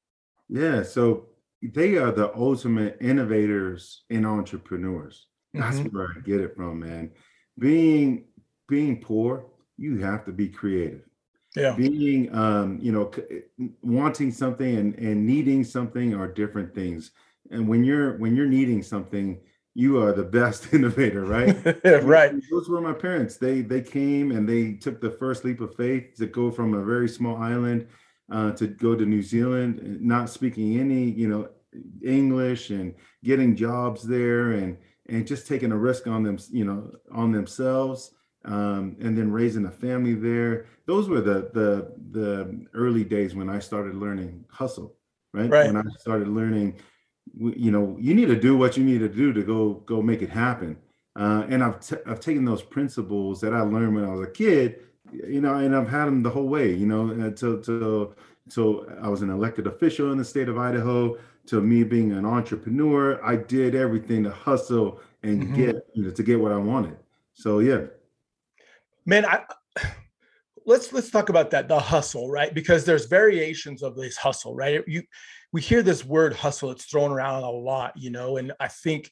Yeah, 0.48 0.82
so 0.82 1.26
they 1.62 1.96
are 1.96 2.12
the 2.12 2.34
ultimate 2.36 2.96
innovators 3.00 4.04
and 4.10 4.26
entrepreneurs. 4.26 5.26
That's 5.52 5.78
mm-hmm. 5.78 5.96
where 5.96 6.08
I 6.16 6.20
get 6.20 6.40
it 6.40 6.56
from, 6.56 6.80
man. 6.80 7.10
Being 7.58 8.24
being 8.68 9.00
poor, 9.00 9.46
you 9.76 9.98
have 9.98 10.24
to 10.26 10.32
be 10.32 10.48
creative. 10.48 11.02
Yeah. 11.56 11.74
Being 11.74 12.32
um, 12.34 12.78
you 12.80 12.92
know, 12.92 13.10
wanting 13.82 14.30
something 14.32 14.76
and 14.76 14.94
and 14.98 15.26
needing 15.26 15.64
something 15.64 16.14
are 16.14 16.28
different 16.28 16.74
things. 16.74 17.10
And 17.50 17.68
when 17.68 17.82
you're 17.82 18.16
when 18.18 18.36
you're 18.36 18.46
needing 18.46 18.82
something, 18.82 19.40
you 19.74 20.02
are 20.02 20.12
the 20.12 20.24
best 20.24 20.68
innovator, 20.72 21.24
right? 21.24 21.56
right. 22.04 22.34
Those 22.50 22.68
were 22.68 22.80
my 22.80 22.92
parents. 22.92 23.36
They 23.36 23.60
they 23.60 23.82
came 23.82 24.32
and 24.32 24.48
they 24.48 24.74
took 24.74 25.00
the 25.00 25.10
first 25.10 25.44
leap 25.44 25.60
of 25.60 25.74
faith 25.76 26.16
to 26.16 26.26
go 26.26 26.50
from 26.50 26.74
a 26.74 26.84
very 26.84 27.08
small 27.08 27.36
island 27.36 27.86
uh, 28.30 28.52
to 28.52 28.66
go 28.66 28.94
to 28.94 29.04
New 29.04 29.22
Zealand, 29.22 30.00
not 30.00 30.30
speaking 30.30 30.78
any, 30.78 31.04
you 31.04 31.28
know, 31.28 31.48
English 32.04 32.70
and 32.70 32.94
getting 33.24 33.56
jobs 33.56 34.02
there 34.02 34.52
and 34.52 34.76
and 35.08 35.26
just 35.26 35.46
taking 35.46 35.72
a 35.72 35.76
risk 35.76 36.06
on 36.06 36.22
them, 36.22 36.38
you 36.50 36.64
know, 36.64 36.90
on 37.12 37.32
themselves. 37.32 38.12
Um, 38.42 38.96
and 39.02 39.18
then 39.18 39.30
raising 39.30 39.66
a 39.66 39.70
family 39.70 40.14
there. 40.14 40.64
Those 40.86 41.10
were 41.10 41.20
the 41.20 41.50
the 41.52 41.92
the 42.12 42.66
early 42.72 43.04
days 43.04 43.34
when 43.34 43.50
I 43.50 43.58
started 43.58 43.94
learning 43.94 44.46
hustle, 44.48 44.96
right? 45.34 45.50
right. 45.50 45.66
When 45.66 45.76
I 45.76 45.82
started 45.98 46.26
learning 46.28 46.78
you 47.38 47.70
know 47.70 47.96
you 48.00 48.14
need 48.14 48.26
to 48.26 48.38
do 48.38 48.56
what 48.56 48.76
you 48.76 48.84
need 48.84 48.98
to 48.98 49.08
do 49.08 49.32
to 49.32 49.42
go 49.42 49.74
go 49.86 50.02
make 50.02 50.22
it 50.22 50.30
happen. 50.30 50.76
Uh, 51.16 51.44
and 51.48 51.62
I've, 51.62 51.80
t- 51.80 51.96
I've 52.06 52.20
taken 52.20 52.44
those 52.44 52.62
principles 52.62 53.40
that 53.40 53.52
i 53.52 53.60
learned 53.60 53.96
when 53.96 54.04
i 54.04 54.12
was 54.12 54.20
a 54.20 54.30
kid 54.30 54.78
you 55.12 55.40
know 55.40 55.56
and 55.56 55.74
i've 55.74 55.88
had 55.88 56.04
them 56.04 56.22
the 56.22 56.30
whole 56.30 56.46
way 56.46 56.72
you 56.72 56.86
know 56.86 57.10
until 57.10 57.60
till 57.60 58.14
till 58.48 58.86
i 59.02 59.08
was 59.08 59.20
an 59.20 59.28
elected 59.28 59.66
official 59.66 60.12
in 60.12 60.18
the 60.18 60.24
state 60.24 60.48
of 60.48 60.56
idaho 60.56 61.18
to 61.46 61.60
me 61.60 61.82
being 61.82 62.12
an 62.12 62.24
entrepreneur 62.24 63.22
i 63.24 63.34
did 63.34 63.74
everything 63.74 64.22
to 64.22 64.30
hustle 64.30 65.00
and 65.22 65.42
mm-hmm. 65.42 65.54
get 65.54 65.76
you 65.94 66.04
know 66.04 66.10
to 66.10 66.22
get 66.22 66.40
what 66.40 66.52
i 66.52 66.56
wanted. 66.56 66.96
So 67.34 67.58
yeah. 67.60 67.86
Man 69.06 69.24
i 69.24 69.42
let's 70.66 70.92
let's 70.92 71.10
talk 71.10 71.28
about 71.28 71.50
that 71.50 71.68
the 71.68 71.78
hustle 71.78 72.30
right? 72.30 72.54
Because 72.54 72.84
there's 72.84 73.06
variations 73.06 73.82
of 73.82 73.96
this 73.96 74.16
hustle 74.16 74.54
right? 74.54 74.82
You 74.86 75.02
we 75.52 75.60
hear 75.60 75.82
this 75.82 76.04
word 76.04 76.34
hustle 76.34 76.70
it's 76.70 76.84
thrown 76.84 77.10
around 77.10 77.42
a 77.42 77.50
lot 77.50 77.92
you 77.96 78.10
know 78.10 78.36
and 78.36 78.52
i 78.60 78.68
think 78.68 79.10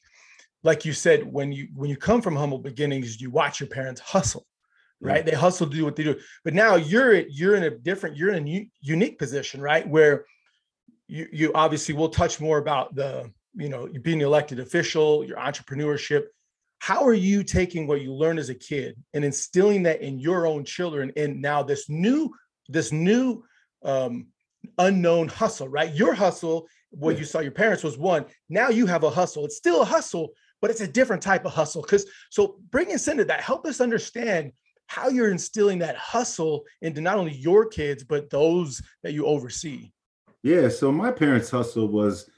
like 0.63 0.85
you 0.85 0.93
said 0.93 1.23
when 1.23 1.51
you 1.51 1.67
when 1.75 1.89
you 1.89 1.97
come 1.97 2.21
from 2.21 2.35
humble 2.35 2.59
beginnings 2.59 3.19
you 3.19 3.29
watch 3.29 3.59
your 3.59 3.69
parents 3.69 4.01
hustle 4.01 4.45
right? 5.01 5.25
They 5.25 5.31
hustle 5.31 5.67
to 5.67 5.75
do 5.75 5.85
what 5.85 5.95
they 5.95 6.03
do. 6.03 6.19
But 6.43 6.53
now 6.53 6.75
you're 6.75 7.13
at 7.15 7.31
you're 7.31 7.55
in 7.55 7.63
a 7.63 7.69
different 7.69 8.17
you're 8.17 8.31
in 8.31 8.47
a 8.47 8.69
unique 8.81 9.17
position 9.17 9.61
right? 9.61 9.87
Where 9.87 10.25
you 11.07 11.27
you 11.31 11.51
obviously 11.53 11.95
will 11.95 12.09
touch 12.09 12.39
more 12.39 12.57
about 12.57 12.95
the 12.95 13.31
you 13.55 13.69
know 13.69 13.87
being 14.01 14.21
elected 14.21 14.59
official 14.59 15.23
your 15.23 15.37
entrepreneurship. 15.37 16.25
How 16.79 17.05
are 17.05 17.13
you 17.13 17.43
taking 17.43 17.87
what 17.87 18.01
you 18.01 18.13
learned 18.13 18.39
as 18.39 18.49
a 18.49 18.55
kid 18.55 18.95
and 19.13 19.25
instilling 19.25 19.83
that 19.83 20.01
in 20.01 20.19
your 20.19 20.47
own 20.47 20.63
children 20.63 21.11
and 21.17 21.41
now 21.41 21.63
this 21.63 21.89
new 21.89 22.31
this 22.67 22.91
new 22.91 23.43
um, 23.83 24.27
unknown 24.77 25.27
hustle, 25.27 25.67
right? 25.67 25.93
Your 25.93 26.13
hustle, 26.13 26.67
what 26.91 27.15
yeah. 27.15 27.19
you 27.19 27.25
saw 27.25 27.39
your 27.39 27.51
parents 27.51 27.83
was 27.83 27.97
one. 27.97 28.25
Now 28.49 28.69
you 28.69 28.85
have 28.85 29.03
a 29.03 29.09
hustle. 29.09 29.45
It's 29.45 29.57
still 29.57 29.81
a 29.81 29.85
hustle, 29.85 30.29
but 30.61 30.71
it's 30.71 30.81
a 30.81 30.87
different 30.87 31.21
type 31.21 31.45
of 31.45 31.53
hustle. 31.53 31.81
Because 31.81 32.05
so 32.29 32.59
bring 32.71 32.93
us 32.93 33.07
into 33.07 33.25
that. 33.25 33.41
Help 33.41 33.65
us 33.65 33.81
understand 33.81 34.51
how 34.87 35.09
you're 35.09 35.31
instilling 35.31 35.79
that 35.79 35.95
hustle 35.95 36.63
into 36.81 36.99
not 36.99 37.17
only 37.17 37.33
your 37.33 37.67
kids, 37.67 38.03
but 38.03 38.29
those 38.29 38.81
that 39.03 39.13
you 39.13 39.25
oversee. 39.25 39.91
Yeah. 40.41 40.69
So 40.69 40.91
my 40.91 41.11
parents' 41.11 41.51
hustle 41.51 41.87
was 41.87 42.29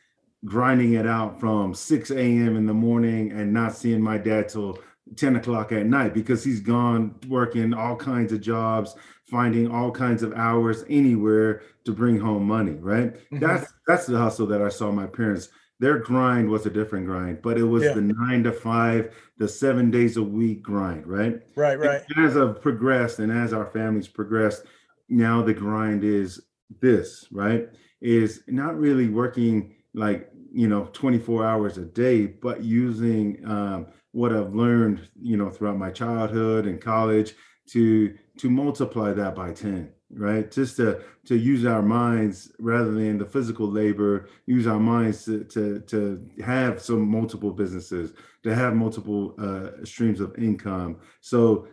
grinding 0.43 0.93
it 0.93 1.07
out 1.07 1.39
from 1.39 1.73
6 1.73 2.11
a.m. 2.11 2.57
in 2.57 2.65
the 2.65 2.73
morning 2.73 3.31
and 3.31 3.53
not 3.53 3.75
seeing 3.75 4.01
my 4.01 4.17
dad 4.17 4.49
till 4.49 4.79
10 5.15 5.35
o'clock 5.35 5.71
at 5.71 5.85
night 5.85 6.13
because 6.13 6.43
he's 6.43 6.59
gone 6.59 7.15
working 7.27 7.73
all 7.73 7.95
kinds 7.95 8.31
of 8.31 8.41
jobs 8.41 8.95
finding 9.29 9.69
all 9.69 9.91
kinds 9.91 10.23
of 10.23 10.33
hours 10.33 10.83
anywhere 10.89 11.61
to 11.85 11.91
bring 11.91 12.19
home 12.19 12.45
money 12.45 12.73
right? 12.73 13.15
Mm-hmm. 13.15 13.39
that's 13.39 13.73
that's 13.87 14.05
the 14.05 14.17
hustle 14.17 14.47
that 14.47 14.61
i 14.61 14.69
saw 14.69 14.91
my 14.91 15.07
parents. 15.07 15.49
Their 15.79 15.97
grind 15.97 16.47
was 16.47 16.65
a 16.65 16.69
different 16.69 17.07
grind 17.07 17.41
but 17.41 17.57
it 17.57 17.63
was 17.63 17.83
yeah. 17.83 17.93
the 17.93 18.01
nine 18.01 18.43
to 18.43 18.51
five 18.51 19.15
the 19.37 19.47
seven 19.47 19.89
days 19.89 20.17
a 20.17 20.23
week 20.23 20.61
grind 20.61 21.07
right? 21.07 21.41
Right 21.55 21.79
right. 21.79 22.01
and 22.15 22.25
as 22.25 22.37
i've 22.37 22.61
progressed 22.61 23.19
and 23.19 23.31
as 23.31 23.53
our 23.53 23.65
families 23.65 24.07
progressed 24.07 24.63
now 25.09 25.41
the 25.41 25.53
grind 25.53 26.03
is 26.03 26.41
this 26.79 27.27
right? 27.31 27.69
Is 27.99 28.43
not 28.47 28.79
really 28.79 29.09
working 29.09 29.75
like 29.93 30.31
you 30.53 30.67
know 30.67 30.89
24 30.93 31.45
hours 31.45 31.77
a 31.77 31.85
day 31.85 32.25
but 32.25 32.63
using 32.63 33.41
um, 33.45 33.87
what 34.11 34.33
i've 34.33 34.53
learned 34.53 35.07
you 35.21 35.37
know 35.37 35.49
throughout 35.49 35.77
my 35.77 35.89
childhood 35.89 36.65
and 36.65 36.81
college 36.81 37.33
to 37.67 38.17
to 38.37 38.49
multiply 38.49 39.13
that 39.13 39.35
by 39.35 39.51
10 39.51 39.91
right? 40.13 40.51
Just 40.51 40.77
to 40.77 41.01
to 41.25 41.35
use 41.35 41.65
our 41.65 41.81
minds 41.81 42.51
rather 42.59 42.91
than 42.91 43.17
the 43.17 43.25
physical 43.25 43.67
labor 43.67 44.27
use 44.45 44.67
our 44.67 44.79
minds 44.79 45.25
to 45.25 45.43
to, 45.45 45.79
to 45.81 46.29
have 46.43 46.81
some 46.81 47.07
multiple 47.07 47.51
businesses 47.51 48.13
to 48.43 48.53
have 48.53 48.75
multiple 48.75 49.35
uh, 49.39 49.83
streams 49.85 50.19
of 50.19 50.35
income. 50.37 50.97
So 51.21 51.67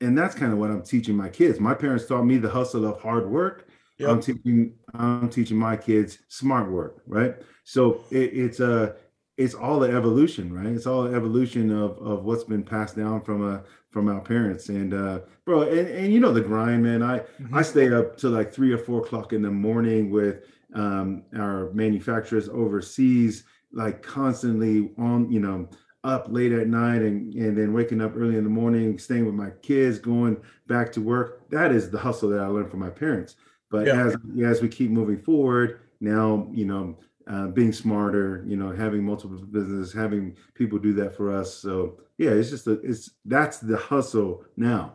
and 0.00 0.16
that's 0.16 0.34
kind 0.34 0.52
of 0.52 0.58
what 0.58 0.70
i'm 0.70 0.82
teaching 0.82 1.16
my 1.16 1.28
kids. 1.28 1.60
My 1.60 1.74
parents 1.74 2.06
taught 2.06 2.24
me 2.24 2.38
the 2.38 2.50
hustle 2.50 2.86
of 2.86 3.00
hard 3.00 3.28
work. 3.28 3.68
Yep. 3.98 4.08
i'm 4.08 4.22
teaching 4.22 4.74
i'm 4.94 5.28
teaching 5.28 5.58
my 5.58 5.76
kids 5.76 6.20
smart 6.28 6.70
work 6.70 7.02
right? 7.06 7.34
So 7.64 8.04
it, 8.10 8.32
it's 8.32 8.60
a 8.60 8.96
it's 9.40 9.54
all 9.54 9.80
the 9.80 9.90
evolution, 9.90 10.52
right? 10.52 10.66
It's 10.66 10.86
all 10.86 11.04
the 11.04 11.16
evolution 11.16 11.70
of 11.70 11.98
of 11.98 12.24
what's 12.24 12.44
been 12.44 12.62
passed 12.62 12.94
down 12.94 13.22
from 13.22 13.42
a 13.42 13.54
uh, 13.54 13.62
from 13.88 14.08
our 14.08 14.20
parents. 14.20 14.68
And 14.68 14.92
uh, 14.92 15.20
bro, 15.46 15.62
and, 15.62 15.88
and 15.88 16.12
you 16.12 16.20
know 16.20 16.32
the 16.32 16.42
grind, 16.42 16.82
man. 16.82 17.02
I 17.02 17.20
mm-hmm. 17.20 17.54
I 17.54 17.62
stay 17.62 17.92
up 17.92 18.18
to 18.18 18.28
like 18.28 18.52
three 18.52 18.70
or 18.70 18.78
four 18.78 19.00
o'clock 19.00 19.32
in 19.32 19.40
the 19.40 19.50
morning 19.50 20.10
with 20.10 20.44
um, 20.74 21.24
our 21.34 21.72
manufacturers 21.72 22.50
overseas, 22.50 23.44
like 23.72 24.02
constantly 24.02 24.90
on, 24.98 25.32
you 25.32 25.40
know, 25.40 25.68
up 26.04 26.26
late 26.28 26.52
at 26.52 26.68
night 26.68 27.00
and 27.00 27.32
and 27.32 27.56
then 27.56 27.72
waking 27.72 28.02
up 28.02 28.12
early 28.16 28.36
in 28.36 28.44
the 28.44 28.50
morning, 28.50 28.98
staying 28.98 29.24
with 29.24 29.34
my 29.34 29.50
kids, 29.62 29.98
going 29.98 30.36
back 30.66 30.92
to 30.92 31.00
work. 31.00 31.48
That 31.48 31.72
is 31.72 31.90
the 31.90 31.98
hustle 31.98 32.28
that 32.28 32.40
I 32.40 32.46
learned 32.46 32.70
from 32.70 32.80
my 32.80 32.90
parents. 32.90 33.36
But 33.70 33.86
yeah. 33.86 34.04
as 34.04 34.16
as 34.44 34.60
we 34.60 34.68
keep 34.68 34.90
moving 34.90 35.18
forward, 35.18 35.80
now 35.98 36.46
you 36.52 36.66
know 36.66 36.98
uh, 37.28 37.48
being 37.48 37.72
smarter, 37.72 38.44
you 38.46 38.56
know, 38.56 38.70
having 38.70 39.04
multiple 39.04 39.38
businesses, 39.38 39.92
having 39.92 40.36
people 40.54 40.78
do 40.78 40.92
that 40.94 41.16
for 41.16 41.34
us. 41.34 41.54
So 41.54 42.00
yeah, 42.18 42.30
it's 42.30 42.50
just 42.50 42.66
a, 42.66 42.72
it's 42.80 43.10
that's 43.24 43.58
the 43.58 43.76
hustle 43.76 44.44
now. 44.56 44.94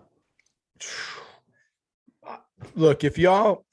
Look, 2.75 3.03
if 3.03 3.17
y'all 3.17 3.65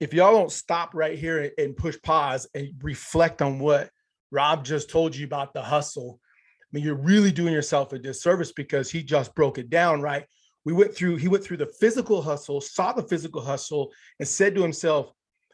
if 0.00 0.14
y'all 0.14 0.32
don't 0.32 0.50
stop 0.50 0.94
right 0.94 1.18
here 1.18 1.52
and 1.58 1.76
push 1.76 1.96
pause 2.02 2.48
and 2.54 2.70
reflect 2.82 3.42
on 3.42 3.58
what 3.58 3.90
Rob 4.30 4.64
just 4.64 4.90
told 4.90 5.14
you 5.14 5.26
about 5.26 5.52
the 5.52 5.62
hustle, 5.62 6.18
I 6.22 6.66
mean, 6.72 6.84
you're 6.84 6.94
really 6.94 7.30
doing 7.30 7.52
yourself 7.52 7.92
a 7.92 7.98
disservice 7.98 8.52
because 8.52 8.90
he 8.90 9.02
just 9.02 9.34
broke 9.34 9.58
it 9.58 9.70
down, 9.70 10.00
right? 10.00 10.24
We 10.64 10.72
went 10.72 10.94
through, 10.94 11.16
he 11.16 11.28
went 11.28 11.44
through 11.44 11.58
the 11.58 11.66
physical 11.80 12.22
hustle, 12.22 12.60
saw 12.60 12.92
the 12.92 13.02
physical 13.02 13.42
hustle, 13.42 13.92
and 14.18 14.28
said 14.28 14.54
to 14.54 14.62
himself, 14.62 15.12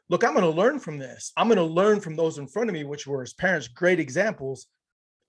look, 0.09 0.25
I'm 0.25 0.35
going 0.35 0.45
to 0.45 0.51
learn 0.51 0.79
from 0.79 0.99
this. 0.99 1.33
I'm 1.37 1.49
going 1.49 1.57
to 1.59 1.65
learn 1.65 2.01
from 2.01 2.17
those 2.17 2.39
in 2.39 2.47
front 2.47 2.71
of 2.71 2.75
me, 2.75 2.85
which 2.85 3.07
were 3.07 3.21
his 3.21 3.35
parents, 3.35 3.69
great 3.69 4.01
examples. 4.01 4.67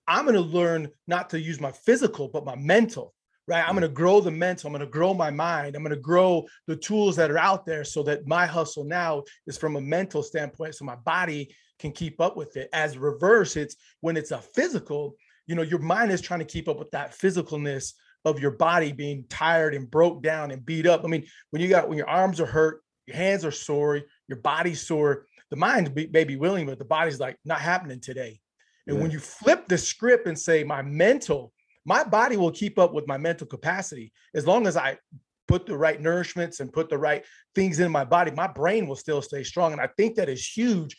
I'm 0.06 0.24
going 0.24 0.34
to 0.34 0.40
learn 0.40 0.88
not 1.06 1.30
to 1.30 1.40
use 1.40 1.60
my 1.60 1.72
physical, 1.72 2.28
but 2.28 2.44
my 2.44 2.56
mental, 2.56 3.12
right? 3.46 3.62
I'm 3.62 3.74
hmm. 3.74 3.80
going 3.80 3.90
to 3.90 3.94
grow 3.94 4.20
the 4.20 4.30
mental. 4.30 4.68
I'm 4.68 4.72
going 4.72 4.86
to 4.86 4.90
grow 4.90 5.14
my 5.14 5.30
mind. 5.30 5.74
I'm 5.76 5.82
going 5.82 5.94
to 5.94 6.00
grow 6.00 6.46
the 6.66 6.76
tools 6.76 7.16
that 7.16 7.30
are 7.30 7.38
out 7.38 7.66
there 7.66 7.84
so 7.84 8.02
that 8.04 8.26
my 8.26 8.46
hustle 8.46 8.84
now 8.84 9.24
is 9.46 9.58
from 9.58 9.76
a 9.76 9.80
mental 9.80 10.22
standpoint. 10.22 10.74
So 10.74 10.84
my 10.84 10.96
body 10.96 11.54
can 11.78 11.92
keep 11.92 12.20
up 12.20 12.36
with 12.36 12.56
it. 12.56 12.68
As 12.72 12.98
reverse, 12.98 13.56
it's 13.56 13.76
when 14.00 14.16
it's 14.16 14.30
a 14.30 14.40
physical, 14.40 15.16
you 15.46 15.54
know, 15.54 15.62
your 15.62 15.78
mind 15.78 16.10
is 16.10 16.20
trying 16.20 16.40
to 16.40 16.46
keep 16.46 16.68
up 16.68 16.78
with 16.78 16.90
that 16.92 17.16
physicalness 17.16 17.92
of 18.24 18.40
your 18.40 18.50
body 18.50 18.92
being 18.92 19.24
tired 19.28 19.74
and 19.74 19.90
broke 19.90 20.22
down 20.22 20.50
and 20.50 20.64
beat 20.64 20.86
up. 20.86 21.04
I 21.04 21.08
mean, 21.08 21.26
when 21.50 21.62
you 21.62 21.68
got, 21.68 21.88
when 21.88 21.98
your 21.98 22.08
arms 22.08 22.40
are 22.40 22.46
hurt, 22.46 22.82
your 23.08 23.16
hands 23.16 23.44
are 23.44 23.50
sore, 23.50 24.02
your 24.28 24.38
body's 24.38 24.86
sore. 24.86 25.26
The 25.50 25.56
mind 25.56 25.94
may 26.12 26.24
be 26.24 26.36
willing, 26.36 26.66
but 26.66 26.78
the 26.78 26.84
body's 26.84 27.18
like 27.18 27.36
not 27.44 27.60
happening 27.60 28.00
today. 28.00 28.38
And 28.86 28.96
yeah. 28.96 29.02
when 29.02 29.10
you 29.10 29.18
flip 29.18 29.66
the 29.66 29.78
script 29.78 30.26
and 30.26 30.38
say, 30.38 30.62
my 30.62 30.82
mental, 30.82 31.52
my 31.84 32.04
body 32.04 32.36
will 32.36 32.52
keep 32.52 32.78
up 32.78 32.92
with 32.92 33.08
my 33.08 33.16
mental 33.16 33.46
capacity 33.46 34.12
as 34.34 34.46
long 34.46 34.66
as 34.66 34.76
I 34.76 34.98
put 35.46 35.64
the 35.64 35.76
right 35.76 36.02
nourishments 36.02 36.60
and 36.60 36.70
put 36.70 36.90
the 36.90 36.98
right 36.98 37.24
things 37.54 37.80
in 37.80 37.90
my 37.90 38.04
body, 38.04 38.30
my 38.30 38.46
brain 38.46 38.86
will 38.86 38.96
still 38.96 39.22
stay 39.22 39.42
strong. 39.42 39.72
And 39.72 39.80
I 39.80 39.88
think 39.96 40.16
that 40.16 40.28
is 40.28 40.46
huge, 40.46 40.94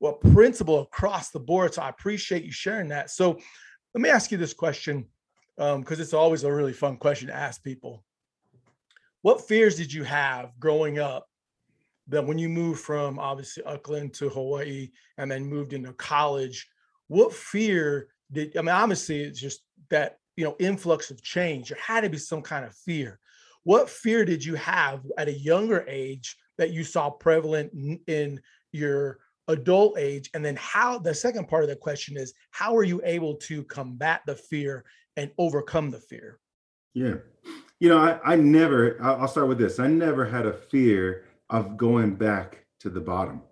well, 0.00 0.14
principle 0.14 0.80
across 0.80 1.30
the 1.30 1.38
board. 1.38 1.74
So 1.74 1.82
I 1.82 1.88
appreciate 1.88 2.42
you 2.42 2.50
sharing 2.50 2.88
that. 2.88 3.10
So 3.10 3.38
let 3.94 4.00
me 4.02 4.08
ask 4.08 4.32
you 4.32 4.38
this 4.38 4.54
question, 4.54 5.06
because 5.56 5.98
um, 5.98 6.02
it's 6.02 6.14
always 6.14 6.42
a 6.42 6.52
really 6.52 6.72
fun 6.72 6.96
question 6.96 7.28
to 7.28 7.34
ask 7.34 7.62
people. 7.62 8.04
What 9.20 9.46
fears 9.46 9.76
did 9.76 9.92
you 9.92 10.02
have 10.02 10.50
growing 10.58 10.98
up 10.98 11.28
that 12.12 12.24
when 12.24 12.38
you 12.38 12.48
moved 12.48 12.80
from 12.80 13.18
obviously 13.18 13.64
Auckland 13.64 14.12
to 14.14 14.28
Hawaii 14.28 14.90
and 15.16 15.30
then 15.30 15.46
moved 15.46 15.72
into 15.72 15.94
college, 15.94 16.68
what 17.08 17.32
fear 17.32 18.08
did 18.30 18.56
I 18.56 18.60
mean 18.60 18.68
obviously 18.68 19.22
it's 19.22 19.40
just 19.40 19.62
that 19.90 20.18
you 20.36 20.44
know 20.44 20.54
influx 20.60 21.10
of 21.10 21.22
change. 21.22 21.70
There 21.70 21.78
had 21.80 22.02
to 22.02 22.10
be 22.10 22.18
some 22.18 22.42
kind 22.42 22.64
of 22.64 22.74
fear. 22.74 23.18
What 23.64 23.88
fear 23.88 24.24
did 24.24 24.44
you 24.44 24.54
have 24.56 25.00
at 25.16 25.28
a 25.28 25.32
younger 25.32 25.84
age 25.88 26.36
that 26.58 26.70
you 26.70 26.84
saw 26.84 27.10
prevalent 27.10 27.72
in, 28.06 28.40
your 28.72 29.18
adult 29.48 29.98
age? 29.98 30.30
And 30.34 30.44
then 30.44 30.56
how 30.56 30.98
the 30.98 31.14
second 31.14 31.48
part 31.48 31.62
of 31.62 31.70
the 31.70 31.76
question 31.76 32.16
is 32.16 32.34
how 32.50 32.76
are 32.76 32.84
you 32.84 33.00
able 33.04 33.36
to 33.36 33.64
combat 33.64 34.22
the 34.26 34.34
fear 34.34 34.84
and 35.16 35.30
overcome 35.38 35.90
the 35.90 36.00
fear? 36.00 36.40
Yeah. 36.94 37.16
You 37.80 37.88
know, 37.88 37.98
I, 37.98 38.32
I 38.32 38.36
never, 38.36 38.96
I'll 39.02 39.28
start 39.28 39.48
with 39.48 39.58
this. 39.58 39.78
I 39.78 39.86
never 39.88 40.24
had 40.24 40.46
a 40.46 40.52
fear 40.52 41.24
of 41.52 41.76
going 41.76 42.16
back 42.16 42.64
to 42.80 42.90
the 42.90 43.00
bottom. 43.00 43.42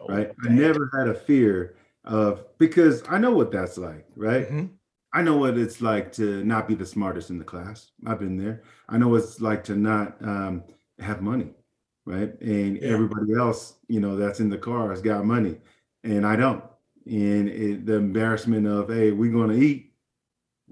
Oh, 0.00 0.06
right. 0.08 0.32
Dang. 0.42 0.52
I 0.52 0.54
never 0.54 0.90
had 0.98 1.08
a 1.08 1.14
fear 1.14 1.76
of 2.04 2.44
because 2.58 3.02
I 3.08 3.18
know 3.18 3.30
what 3.30 3.52
that's 3.52 3.78
like, 3.78 4.06
right? 4.16 4.46
Mm-hmm. 4.46 4.66
I 5.12 5.22
know 5.22 5.36
what 5.36 5.56
it's 5.56 5.80
like 5.80 6.10
to 6.12 6.42
not 6.44 6.66
be 6.66 6.74
the 6.74 6.84
smartest 6.84 7.30
in 7.30 7.38
the 7.38 7.44
class. 7.44 7.90
I've 8.06 8.18
been 8.18 8.36
there. 8.36 8.62
I 8.88 8.98
know 8.98 9.08
what 9.08 9.22
it's 9.22 9.40
like 9.40 9.62
to 9.64 9.76
not 9.76 10.16
um, 10.22 10.64
have 10.98 11.22
money, 11.22 11.50
right? 12.04 12.38
And 12.40 12.76
yeah. 12.76 12.88
everybody 12.88 13.34
else, 13.34 13.74
you 13.88 14.00
know, 14.00 14.16
that's 14.16 14.40
in 14.40 14.50
the 14.50 14.58
car 14.58 14.90
has 14.90 15.00
got 15.00 15.24
money, 15.24 15.58
and 16.02 16.26
I 16.26 16.36
don't. 16.36 16.64
And 17.06 17.48
it, 17.48 17.86
the 17.86 17.94
embarrassment 17.94 18.66
of, 18.66 18.88
hey, 18.88 19.12
we're 19.12 19.32
going 19.32 19.50
to 19.50 19.64
eat, 19.64 19.92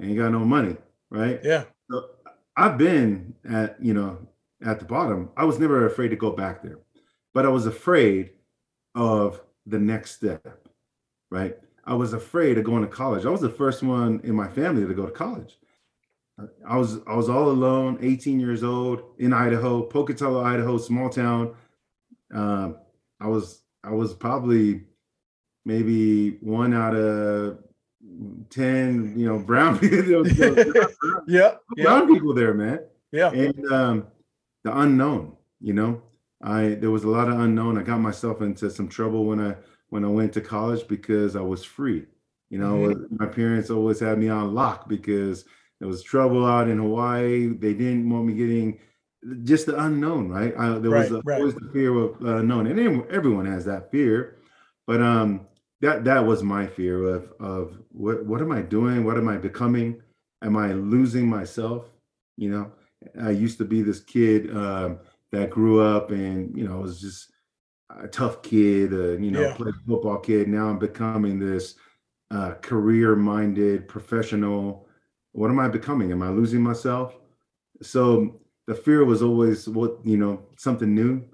ain't 0.03 0.19
got 0.19 0.33
no 0.33 0.41
money, 0.41 0.77
right? 1.11 1.41
Yeah. 1.43 1.65
So 1.91 2.11
I've 2.57 2.77
been 2.77 3.35
at, 3.49 3.83
you 3.83 3.95
know, 3.95 4.19
at 4.63 4.79
the 4.79 4.85
bottom. 4.85 5.31
I 5.37 5.45
was 5.45 5.59
never 5.59 5.87
afraid 5.87 6.09
to 6.09 6.17
go 6.17 6.31
back 6.31 6.63
there, 6.63 6.79
but 7.33 7.47
I 7.47 7.49
was 7.49 7.67
afraid 7.67 8.31
of 8.95 9.41
the 9.67 9.79
next 9.79 10.13
step, 10.13 10.69
right? 11.31 11.57
I 11.85 11.95
was 11.95 12.13
afraid 12.13 12.59
of 12.59 12.65
going 12.65 12.83
to 12.83 12.89
college. 12.89 13.27
I 13.27 13.31
was 13.31 13.41
the 13.41 13.51
first 13.51 13.83
one 13.83 14.21
in 14.25 14.35
my 14.35 14.49
family 14.49 14.87
to 14.87 14.95
go 14.95 15.07
to 15.07 15.13
college. 15.13 15.59
I 16.67 16.77
was 16.77 16.99
I 17.07 17.15
was 17.15 17.29
all 17.29 17.49
alone, 17.49 17.99
18 18.01 18.41
years 18.41 18.65
old 18.65 19.03
in 19.19 19.33
Idaho, 19.33 19.83
Pocatello, 19.83 20.43
Idaho, 20.43 20.79
small 20.79 21.09
town. 21.09 21.55
Um, 22.33 22.79
I 23.21 23.29
was 23.29 23.63
I 23.85 23.91
was 23.91 24.15
probably 24.15 24.83
maybe 25.65 26.31
one 26.41 26.75
out 26.75 26.97
of 26.97 27.59
10, 28.51 29.15
you 29.17 29.27
know, 29.27 29.39
brown 29.39 29.79
people. 29.81 30.27
yeah, 31.29 31.55
brown 31.77 32.13
people 32.13 32.35
there, 32.35 32.55
man. 32.55 32.81
Yeah. 33.13 33.31
And 33.31 33.73
um, 33.73 34.07
the 34.65 34.77
unknown, 34.77 35.37
you 35.61 35.73
know, 35.73 36.03
I 36.43 36.71
there 36.81 36.91
was 36.91 37.05
a 37.05 37.09
lot 37.09 37.29
of 37.29 37.39
unknown. 37.39 37.79
I 37.79 37.83
got 37.83 38.01
myself 38.01 38.43
into 38.43 38.71
some 38.71 38.89
trouble 38.89 39.25
when 39.25 39.41
I 39.41 39.57
when 39.91 40.05
I 40.05 40.09
went 40.09 40.33
to 40.35 40.41
college 40.41 40.87
because 40.89 41.37
I 41.37 41.41
was 41.41 41.65
free. 41.65 42.07
You 42.51 42.59
know, 42.59 42.75
mm-hmm. 42.75 43.17
my 43.19 43.27
parents 43.27 43.71
always 43.71 44.01
had 44.01 44.19
me 44.19 44.29
on 44.29 44.55
lock 44.55 44.89
because 44.89 45.45
there 45.81 45.89
was 45.89 46.03
trouble 46.03 46.45
out 46.45 46.69
in 46.69 46.79
Hawaii. 46.79 47.49
They 47.49 47.75
didn't 47.75 48.09
want 48.09 48.27
me 48.27 48.35
getting 48.35 48.79
just 49.43 49.67
the 49.67 49.83
unknown, 49.83 50.29
right? 50.29 50.55
I, 50.57 50.79
there 50.79 50.91
right, 50.91 51.11
was 51.11 51.21
a, 51.21 51.23
right. 51.25 51.41
always 51.41 51.55
the 51.55 51.71
fear 51.73 51.95
of 51.99 52.23
uh, 52.23 52.37
unknown, 52.37 52.67
and 52.67 53.11
everyone 53.11 53.47
has 53.47 53.65
that 53.65 53.91
fear. 53.91 54.37
But 54.87 55.01
um, 55.01 55.47
that 55.81 56.05
that 56.05 56.25
was 56.25 56.43
my 56.43 56.67
fear 56.67 57.05
of 57.05 57.33
of 57.41 57.79
what 57.91 58.25
what 58.27 58.41
am 58.41 58.53
I 58.53 58.61
doing? 58.61 59.05
What 59.05 59.17
am 59.17 59.29
I 59.29 59.37
becoming? 59.37 60.03
Am 60.43 60.57
I 60.57 60.73
losing 60.73 61.29
myself? 61.29 61.87
You 62.37 62.51
know, 62.51 62.73
I 63.23 63.31
used 63.31 63.59
to 63.59 63.65
be 63.65 63.83
this 63.83 64.01
kid 64.01 64.55
um, 64.57 64.99
that 65.33 65.51
grew 65.51 65.81
up 65.81 66.11
and 66.11 66.57
you 66.57 66.67
know 66.67 66.79
was 66.79 67.01
just 67.01 67.33
a 67.91 68.09
tough 68.09 68.43
kid, 68.43 68.93
uh, 68.93 69.19
you 69.19 69.31
know, 69.31 69.43
yeah. 69.43 69.55
played 69.55 69.75
football 69.87 70.19
kid. 70.19 70.49
Now 70.49 70.69
I'm 70.69 70.79
becoming 70.79 71.39
this 71.39 71.77
uh, 72.31 72.55
career-minded 72.55 73.89
professional. 73.89 74.89
What 75.33 75.51
am 75.51 75.61
I 75.61 75.69
becoming? 75.69 76.11
Am 76.13 76.23
I 76.23 76.31
losing 76.31 76.63
myself? 76.63 77.15
So 77.83 78.41
the 78.67 78.75
fear 78.75 79.05
was 79.05 79.23
always 79.23 79.69
what 79.69 79.99
you 80.05 80.17
know 80.17 80.43
something 80.57 80.95
new. 80.95 81.25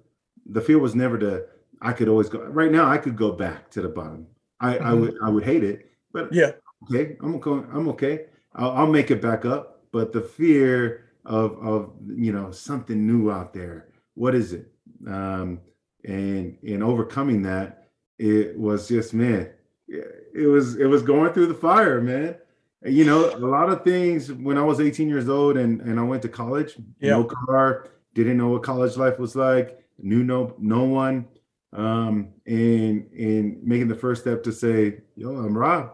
The 0.47 0.61
fear 0.61 0.79
was 0.79 0.95
never 0.95 1.19
to. 1.19 1.47
I 1.83 1.93
could 1.93 2.09
always 2.09 2.29
go. 2.29 2.41
Right 2.41 2.73
now, 2.73 2.89
I 2.89 2.99
could 2.99 3.17
go 3.17 3.33
back 3.33 3.71
to 3.71 3.83
the 3.83 3.89
bottom. 3.89 4.27
I, 4.61 4.75
mm-hmm. 4.75 4.87
I 4.87 4.95
would 4.95 5.15
I 5.23 5.29
would 5.29 5.45
hate 5.45 5.65
it, 5.65 5.91
but 6.13 6.33
yeah, 6.33 6.53
okay, 6.85 7.17
I'm 7.23 7.37
okay. 7.37 7.67
I'm 7.73 7.89
okay. 7.91 8.27
I'll, 8.55 8.71
I'll 8.73 8.87
make 8.87 9.11
it 9.11 9.23
back 9.23 9.45
up. 9.45 9.85
But 9.93 10.13
the 10.13 10.21
fear 10.21 11.10
of 11.25 11.59
of 11.65 11.93
you 12.09 12.33
know 12.33 12.51
something 12.51 13.07
new 13.07 13.31
out 13.31 13.53
there. 13.53 13.89
What 14.15 14.35
is 14.35 14.53
it? 14.53 14.71
Um, 15.07 15.61
and 16.05 16.57
in 16.63 16.83
overcoming 16.83 17.43
that 17.43 17.89
it 18.19 18.59
was 18.59 18.89
just 18.89 19.15
man 19.15 19.51
it 19.89 20.47
was 20.47 20.77
it 20.77 20.87
was 20.87 21.03
going 21.03 21.33
through 21.33 21.47
the 21.47 21.55
fire 21.55 22.01
man 22.01 22.37
you 22.85 23.05
know 23.05 23.35
a 23.35 23.39
lot 23.39 23.69
of 23.69 23.85
things 23.85 24.33
when 24.33 24.57
i 24.57 24.63
was 24.63 24.81
18 24.81 25.09
years 25.09 25.29
old 25.29 25.57
and 25.57 25.81
and 25.83 25.99
i 25.99 26.03
went 26.03 26.23
to 26.23 26.29
college 26.29 26.77
yeah. 27.01 27.11
no 27.11 27.25
car 27.25 27.89
didn't 28.15 28.37
know 28.37 28.49
what 28.49 28.63
college 28.63 28.97
life 28.97 29.19
was 29.19 29.37
like 29.37 29.79
knew 29.99 30.23
no 30.23 30.55
no 30.59 30.85
one 30.85 31.27
um 31.73 32.33
and 32.47 33.11
and 33.13 33.63
making 33.63 33.89
the 33.89 33.95
first 33.95 34.23
step 34.23 34.43
to 34.43 34.53
say 34.53 35.01
yo 35.17 35.37
i'm 35.37 35.57
rob 35.57 35.93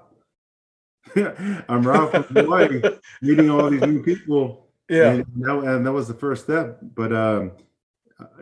i'm 1.68 1.82
rob 1.82 2.10
from 2.10 2.24
hawaii 2.34 2.82
meeting 3.22 3.50
all 3.50 3.70
these 3.70 3.82
new 3.82 4.02
people 4.02 4.65
yeah 4.88 5.10
and 5.10 5.26
that, 5.36 5.58
and 5.58 5.86
that 5.86 5.92
was 5.92 6.08
the 6.08 6.14
first 6.14 6.44
step 6.44 6.78
but 6.82 7.12
um 7.12 7.52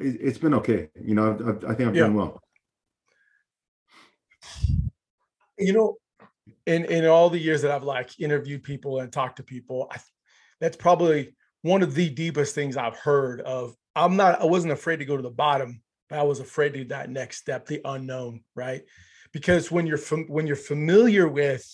it, 0.01 0.21
has 0.23 0.39
been 0.39 0.55
okay. 0.55 0.89
You 1.01 1.15
know, 1.15 1.33
I, 1.33 1.71
I 1.71 1.75
think 1.75 1.89
I've 1.89 1.97
yeah. 1.97 2.03
done 2.03 2.15
well. 2.15 2.41
You 5.59 5.73
know, 5.73 5.97
in 6.67 6.85
in 6.87 7.07
all 7.07 7.31
the 7.31 7.39
years 7.39 7.63
that 7.63 7.71
I've 7.71 7.85
like 7.85 8.19
interviewed 8.21 8.63
people 8.63 9.01
and 9.01 9.13
talked 9.13 9.37
to 9.37 9.43
people, 9.43 9.89
I, 9.91 9.99
that's 10.61 10.77
probably 10.77 11.35
one 11.63 11.83
of 11.83 11.95
the 11.95 12.09
deepest 12.09 12.55
things 12.55 12.77
I've 12.77 12.97
heard 12.97 13.41
of. 13.41 13.75
I'm 13.97 14.17
not. 14.17 14.41
I 14.41 14.45
wasn't 14.45 14.73
afraid 14.73 14.99
to 14.99 15.05
go 15.05 15.17
to 15.17 15.23
the 15.23 15.31
bottom, 15.31 15.81
but 16.09 16.19
I 16.19 16.23
was 16.23 16.41
afraid 16.41 16.73
to 16.75 16.81
do 16.81 16.89
that 16.89 17.11
next 17.11 17.39
step, 17.39 17.67
the 17.67 17.81
unknown, 17.85 18.43
right? 18.55 18.83
Because 19.33 19.71
when 19.71 19.87
you're 19.87 19.99
fam- 19.99 20.29
when 20.29 20.47
you're 20.47 20.57
familiar 20.57 21.29
with 21.29 21.65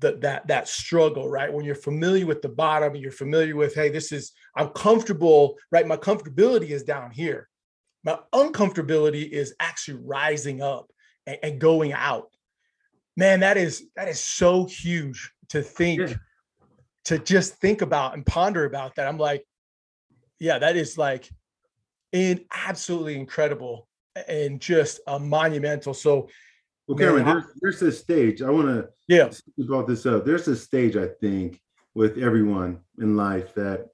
that 0.00 0.20
that 0.20 0.46
that 0.48 0.68
struggle, 0.68 1.28
right? 1.28 1.52
When 1.52 1.64
you're 1.64 1.74
familiar 1.74 2.26
with 2.26 2.42
the 2.42 2.48
bottom, 2.48 2.94
you're 2.94 3.10
familiar 3.10 3.56
with, 3.56 3.74
hey, 3.74 3.88
this 3.88 4.12
is 4.12 4.32
I'm 4.54 4.68
comfortable, 4.70 5.56
right? 5.70 5.86
My 5.86 5.96
comfortability 5.96 6.70
is 6.70 6.82
down 6.82 7.10
here. 7.10 7.48
My 8.04 8.18
uncomfortability 8.32 9.28
is 9.28 9.54
actually 9.58 10.00
rising 10.04 10.62
up 10.62 10.90
and, 11.26 11.38
and 11.42 11.60
going 11.60 11.92
out. 11.92 12.28
Man, 13.16 13.40
that 13.40 13.56
is 13.56 13.84
that 13.96 14.08
is 14.08 14.20
so 14.20 14.66
huge 14.66 15.32
to 15.48 15.62
think, 15.62 16.00
yeah. 16.00 16.14
to 17.04 17.18
just 17.18 17.54
think 17.54 17.82
about 17.82 18.14
and 18.14 18.26
ponder 18.26 18.64
about 18.64 18.96
that. 18.96 19.08
I'm 19.08 19.18
like, 19.18 19.46
yeah, 20.38 20.58
that 20.58 20.76
is 20.76 20.98
like 20.98 21.28
in 22.12 22.44
absolutely 22.52 23.16
incredible 23.16 23.88
and 24.28 24.60
just 24.60 25.00
a 25.06 25.18
monumental. 25.18 25.94
So 25.94 26.28
well, 26.86 26.98
Cameron, 26.98 27.24
there's, 27.24 27.44
there's 27.60 27.80
this 27.80 27.98
stage. 27.98 28.42
I 28.42 28.50
want 28.50 28.68
to 28.68 28.88
yeah 29.08 29.30
about 29.62 29.86
this 29.86 30.06
up. 30.06 30.24
There's 30.24 30.46
a 30.48 30.56
stage 30.56 30.96
I 30.96 31.08
think 31.20 31.60
with 31.94 32.18
everyone 32.18 32.80
in 33.00 33.16
life 33.16 33.54
that 33.54 33.88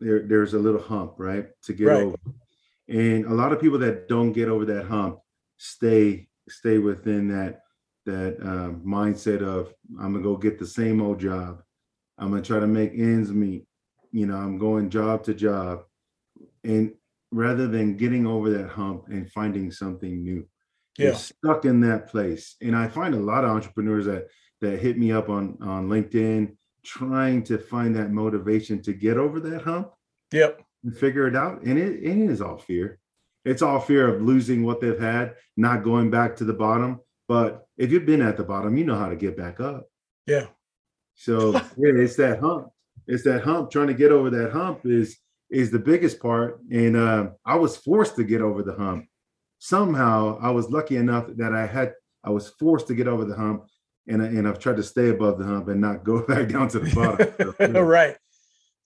there 0.00 0.26
there's 0.26 0.54
a 0.54 0.58
little 0.58 0.80
hump, 0.80 1.14
right, 1.18 1.48
to 1.64 1.72
get 1.72 1.86
right. 1.86 2.02
over. 2.02 2.16
And 2.88 3.26
a 3.26 3.34
lot 3.34 3.52
of 3.52 3.60
people 3.60 3.78
that 3.80 4.08
don't 4.08 4.32
get 4.32 4.48
over 4.48 4.64
that 4.66 4.86
hump 4.86 5.18
stay 5.58 6.28
stay 6.48 6.78
within 6.78 7.28
that 7.28 7.60
that 8.06 8.38
um, 8.40 8.82
mindset 8.86 9.42
of 9.42 9.74
I'm 10.00 10.12
gonna 10.12 10.24
go 10.24 10.36
get 10.36 10.58
the 10.58 10.66
same 10.66 11.02
old 11.02 11.20
job. 11.20 11.62
I'm 12.16 12.30
gonna 12.30 12.42
try 12.42 12.60
to 12.60 12.66
make 12.66 12.92
ends 12.92 13.30
meet. 13.30 13.66
You 14.12 14.26
know, 14.26 14.36
I'm 14.36 14.56
going 14.56 14.88
job 14.88 15.24
to 15.24 15.34
job, 15.34 15.82
and 16.64 16.94
rather 17.30 17.66
than 17.66 17.98
getting 17.98 18.26
over 18.26 18.48
that 18.48 18.68
hump 18.68 19.08
and 19.08 19.30
finding 19.30 19.70
something 19.70 20.22
new 20.22 20.48
yeah. 20.98 21.14
stuck 21.14 21.64
in 21.64 21.80
that 21.80 22.08
place. 22.08 22.56
And 22.60 22.76
I 22.76 22.88
find 22.88 23.14
a 23.14 23.20
lot 23.20 23.44
of 23.44 23.50
entrepreneurs 23.50 24.06
that 24.06 24.28
that 24.60 24.80
hit 24.80 24.98
me 24.98 25.12
up 25.12 25.28
on 25.28 25.56
on 25.60 25.88
LinkedIn 25.88 26.56
trying 26.84 27.42
to 27.44 27.58
find 27.58 27.94
that 27.96 28.10
motivation 28.10 28.80
to 28.82 28.92
get 28.92 29.16
over 29.16 29.40
that 29.40 29.62
hump. 29.62 29.90
Yep. 30.32 30.62
And 30.84 30.96
figure 30.96 31.26
it 31.26 31.36
out. 31.36 31.62
And 31.62 31.78
it, 31.78 32.02
it 32.02 32.18
is 32.18 32.40
all 32.40 32.56
fear. 32.58 32.98
it's 33.44 33.62
all 33.62 33.80
fear 33.80 34.14
of 34.14 34.22
losing 34.22 34.64
what 34.64 34.80
they've 34.80 34.98
had, 34.98 35.34
not 35.56 35.82
going 35.82 36.10
back 36.10 36.36
to 36.36 36.44
the 36.44 36.52
bottom. 36.52 37.00
But 37.26 37.66
if 37.76 37.90
you've 37.92 38.06
been 38.06 38.22
at 38.22 38.36
the 38.36 38.44
bottom, 38.44 38.76
you 38.76 38.84
know 38.84 38.96
how 38.96 39.08
to 39.08 39.16
get 39.16 39.36
back 39.36 39.60
up. 39.60 39.88
Yeah. 40.26 40.46
So 41.14 41.52
yeah, 41.76 41.92
it's 41.96 42.16
that 42.16 42.40
hump. 42.40 42.68
It's 43.06 43.24
that 43.24 43.42
hump. 43.42 43.70
Trying 43.70 43.88
to 43.88 43.94
get 43.94 44.12
over 44.12 44.30
that 44.30 44.52
hump 44.52 44.80
is 44.84 45.18
is 45.50 45.70
the 45.70 45.78
biggest 45.78 46.20
part. 46.20 46.60
And 46.70 46.96
uh, 46.96 47.30
I 47.44 47.56
was 47.56 47.76
forced 47.76 48.16
to 48.16 48.24
get 48.24 48.40
over 48.40 48.62
the 48.62 48.74
hump. 48.74 49.06
Somehow 49.58 50.38
I 50.40 50.50
was 50.50 50.70
lucky 50.70 50.96
enough 50.96 51.26
that 51.36 51.52
I 51.52 51.66
had 51.66 51.94
I 52.24 52.30
was 52.30 52.48
forced 52.48 52.88
to 52.88 52.94
get 52.94 53.08
over 53.08 53.24
the 53.24 53.34
hump 53.34 53.66
and, 54.06 54.22
and 54.22 54.48
I've 54.48 54.58
tried 54.58 54.76
to 54.76 54.82
stay 54.82 55.10
above 55.10 55.38
the 55.38 55.44
hump 55.44 55.68
and 55.68 55.80
not 55.80 56.04
go 56.04 56.22
back 56.26 56.48
down 56.48 56.68
to 56.68 56.78
the 56.80 56.94
bottom. 56.94 57.34
So, 57.38 57.54
yeah. 57.60 57.78
right. 57.78 58.16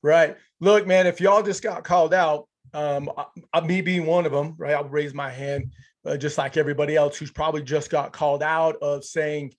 Right. 0.02 0.36
Look, 0.60 0.86
man, 0.86 1.06
if 1.06 1.20
y'all 1.20 1.42
just 1.42 1.62
got 1.62 1.84
called 1.84 2.12
out, 2.12 2.48
um, 2.74 3.10
I, 3.52 3.60
me 3.60 3.80
being 3.80 4.06
one 4.06 4.26
of 4.26 4.32
them, 4.32 4.54
right? 4.58 4.74
I'll 4.74 4.84
raise 4.84 5.14
my 5.14 5.30
hand, 5.30 5.72
uh, 6.04 6.16
just 6.16 6.38
like 6.38 6.56
everybody 6.56 6.96
else 6.96 7.16
who's 7.16 7.30
probably 7.30 7.62
just 7.62 7.90
got 7.90 8.12
called 8.12 8.42
out 8.42 8.76
of 8.82 9.04
saying, 9.04 9.52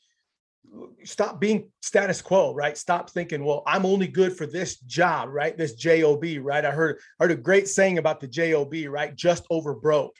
stop 1.04 1.39
being 1.39 1.69
status 1.82 2.21
quo, 2.21 2.54
right? 2.54 2.78
Stop 2.78 3.10
thinking, 3.10 3.43
well, 3.43 3.63
I'm 3.67 3.86
only 3.86 4.08
good 4.08 4.36
for 4.36 4.45
this 4.45 4.80
job, 4.80 5.30
right? 5.30 5.58
This 5.58 5.76
job, 5.76 6.23
right? 6.23 6.65
I 6.65 6.71
heard 6.71 6.99
heard 7.19 7.32
a 7.32 7.36
great 7.36 7.67
saying 7.67 7.97
about 7.97 8.19
the 8.19 8.28
job, 8.28 8.73
right? 8.88 9.15
Just 9.15 9.45
over 9.49 9.76
broke. 9.76 10.15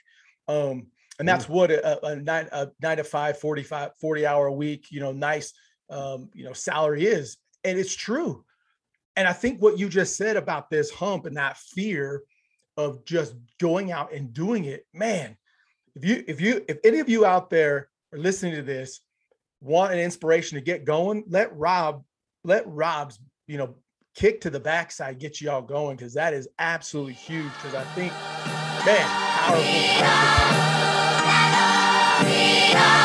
Um, 0.48 0.88
and 1.18 1.28
that's 1.28 1.48
what 1.48 1.70
a, 1.70 2.06
a, 2.06 2.16
nine, 2.16 2.48
a 2.52 2.68
nine 2.82 2.96
to 2.96 3.04
five 3.04 3.38
45 3.38 3.92
40 4.00 4.26
hour 4.26 4.46
a 4.46 4.52
week 4.52 4.86
you 4.90 5.00
know 5.00 5.12
nice 5.12 5.52
um, 5.90 6.28
you 6.32 6.44
know 6.44 6.52
salary 6.52 7.06
is. 7.06 7.36
And 7.62 7.78
it's 7.78 7.94
true. 7.94 8.44
And 9.16 9.28
i 9.28 9.32
think 9.32 9.62
what 9.62 9.78
you 9.78 9.88
just 9.88 10.16
said 10.16 10.36
about 10.36 10.70
this 10.70 10.90
hump 10.90 11.26
and 11.26 11.36
that 11.36 11.56
fear 11.56 12.22
of 12.76 13.04
just 13.04 13.34
going 13.60 13.92
out 13.92 14.12
and 14.12 14.32
doing 14.32 14.64
it 14.64 14.86
man 14.92 15.36
if 15.94 16.04
you 16.04 16.24
if 16.26 16.40
you 16.40 16.64
if 16.68 16.78
any 16.84 16.98
of 16.98 17.08
you 17.08 17.24
out 17.24 17.50
there 17.50 17.88
are 18.12 18.18
listening 18.18 18.54
to 18.54 18.62
this 18.62 19.00
want 19.60 19.92
an 19.92 19.98
inspiration 19.98 20.56
to 20.56 20.64
get 20.64 20.84
going 20.84 21.24
let 21.28 21.54
rob 21.56 22.02
let 22.42 22.66
rob's 22.66 23.18
you 23.46 23.56
know 23.56 23.74
kick 24.14 24.40
to 24.40 24.50
the 24.50 24.60
backside 24.60 25.18
get 25.18 25.40
you 25.40 25.50
all 25.50 25.62
going 25.62 25.96
because 25.96 26.14
that 26.14 26.34
is 26.34 26.48
absolutely 26.58 27.14
huge 27.14 27.52
because 27.54 27.74
i 27.74 27.84
think 27.94 28.12
man 28.84 29.06
powerful, 29.36 29.64
powerful. 29.98 30.74
Vida. 32.26 33.03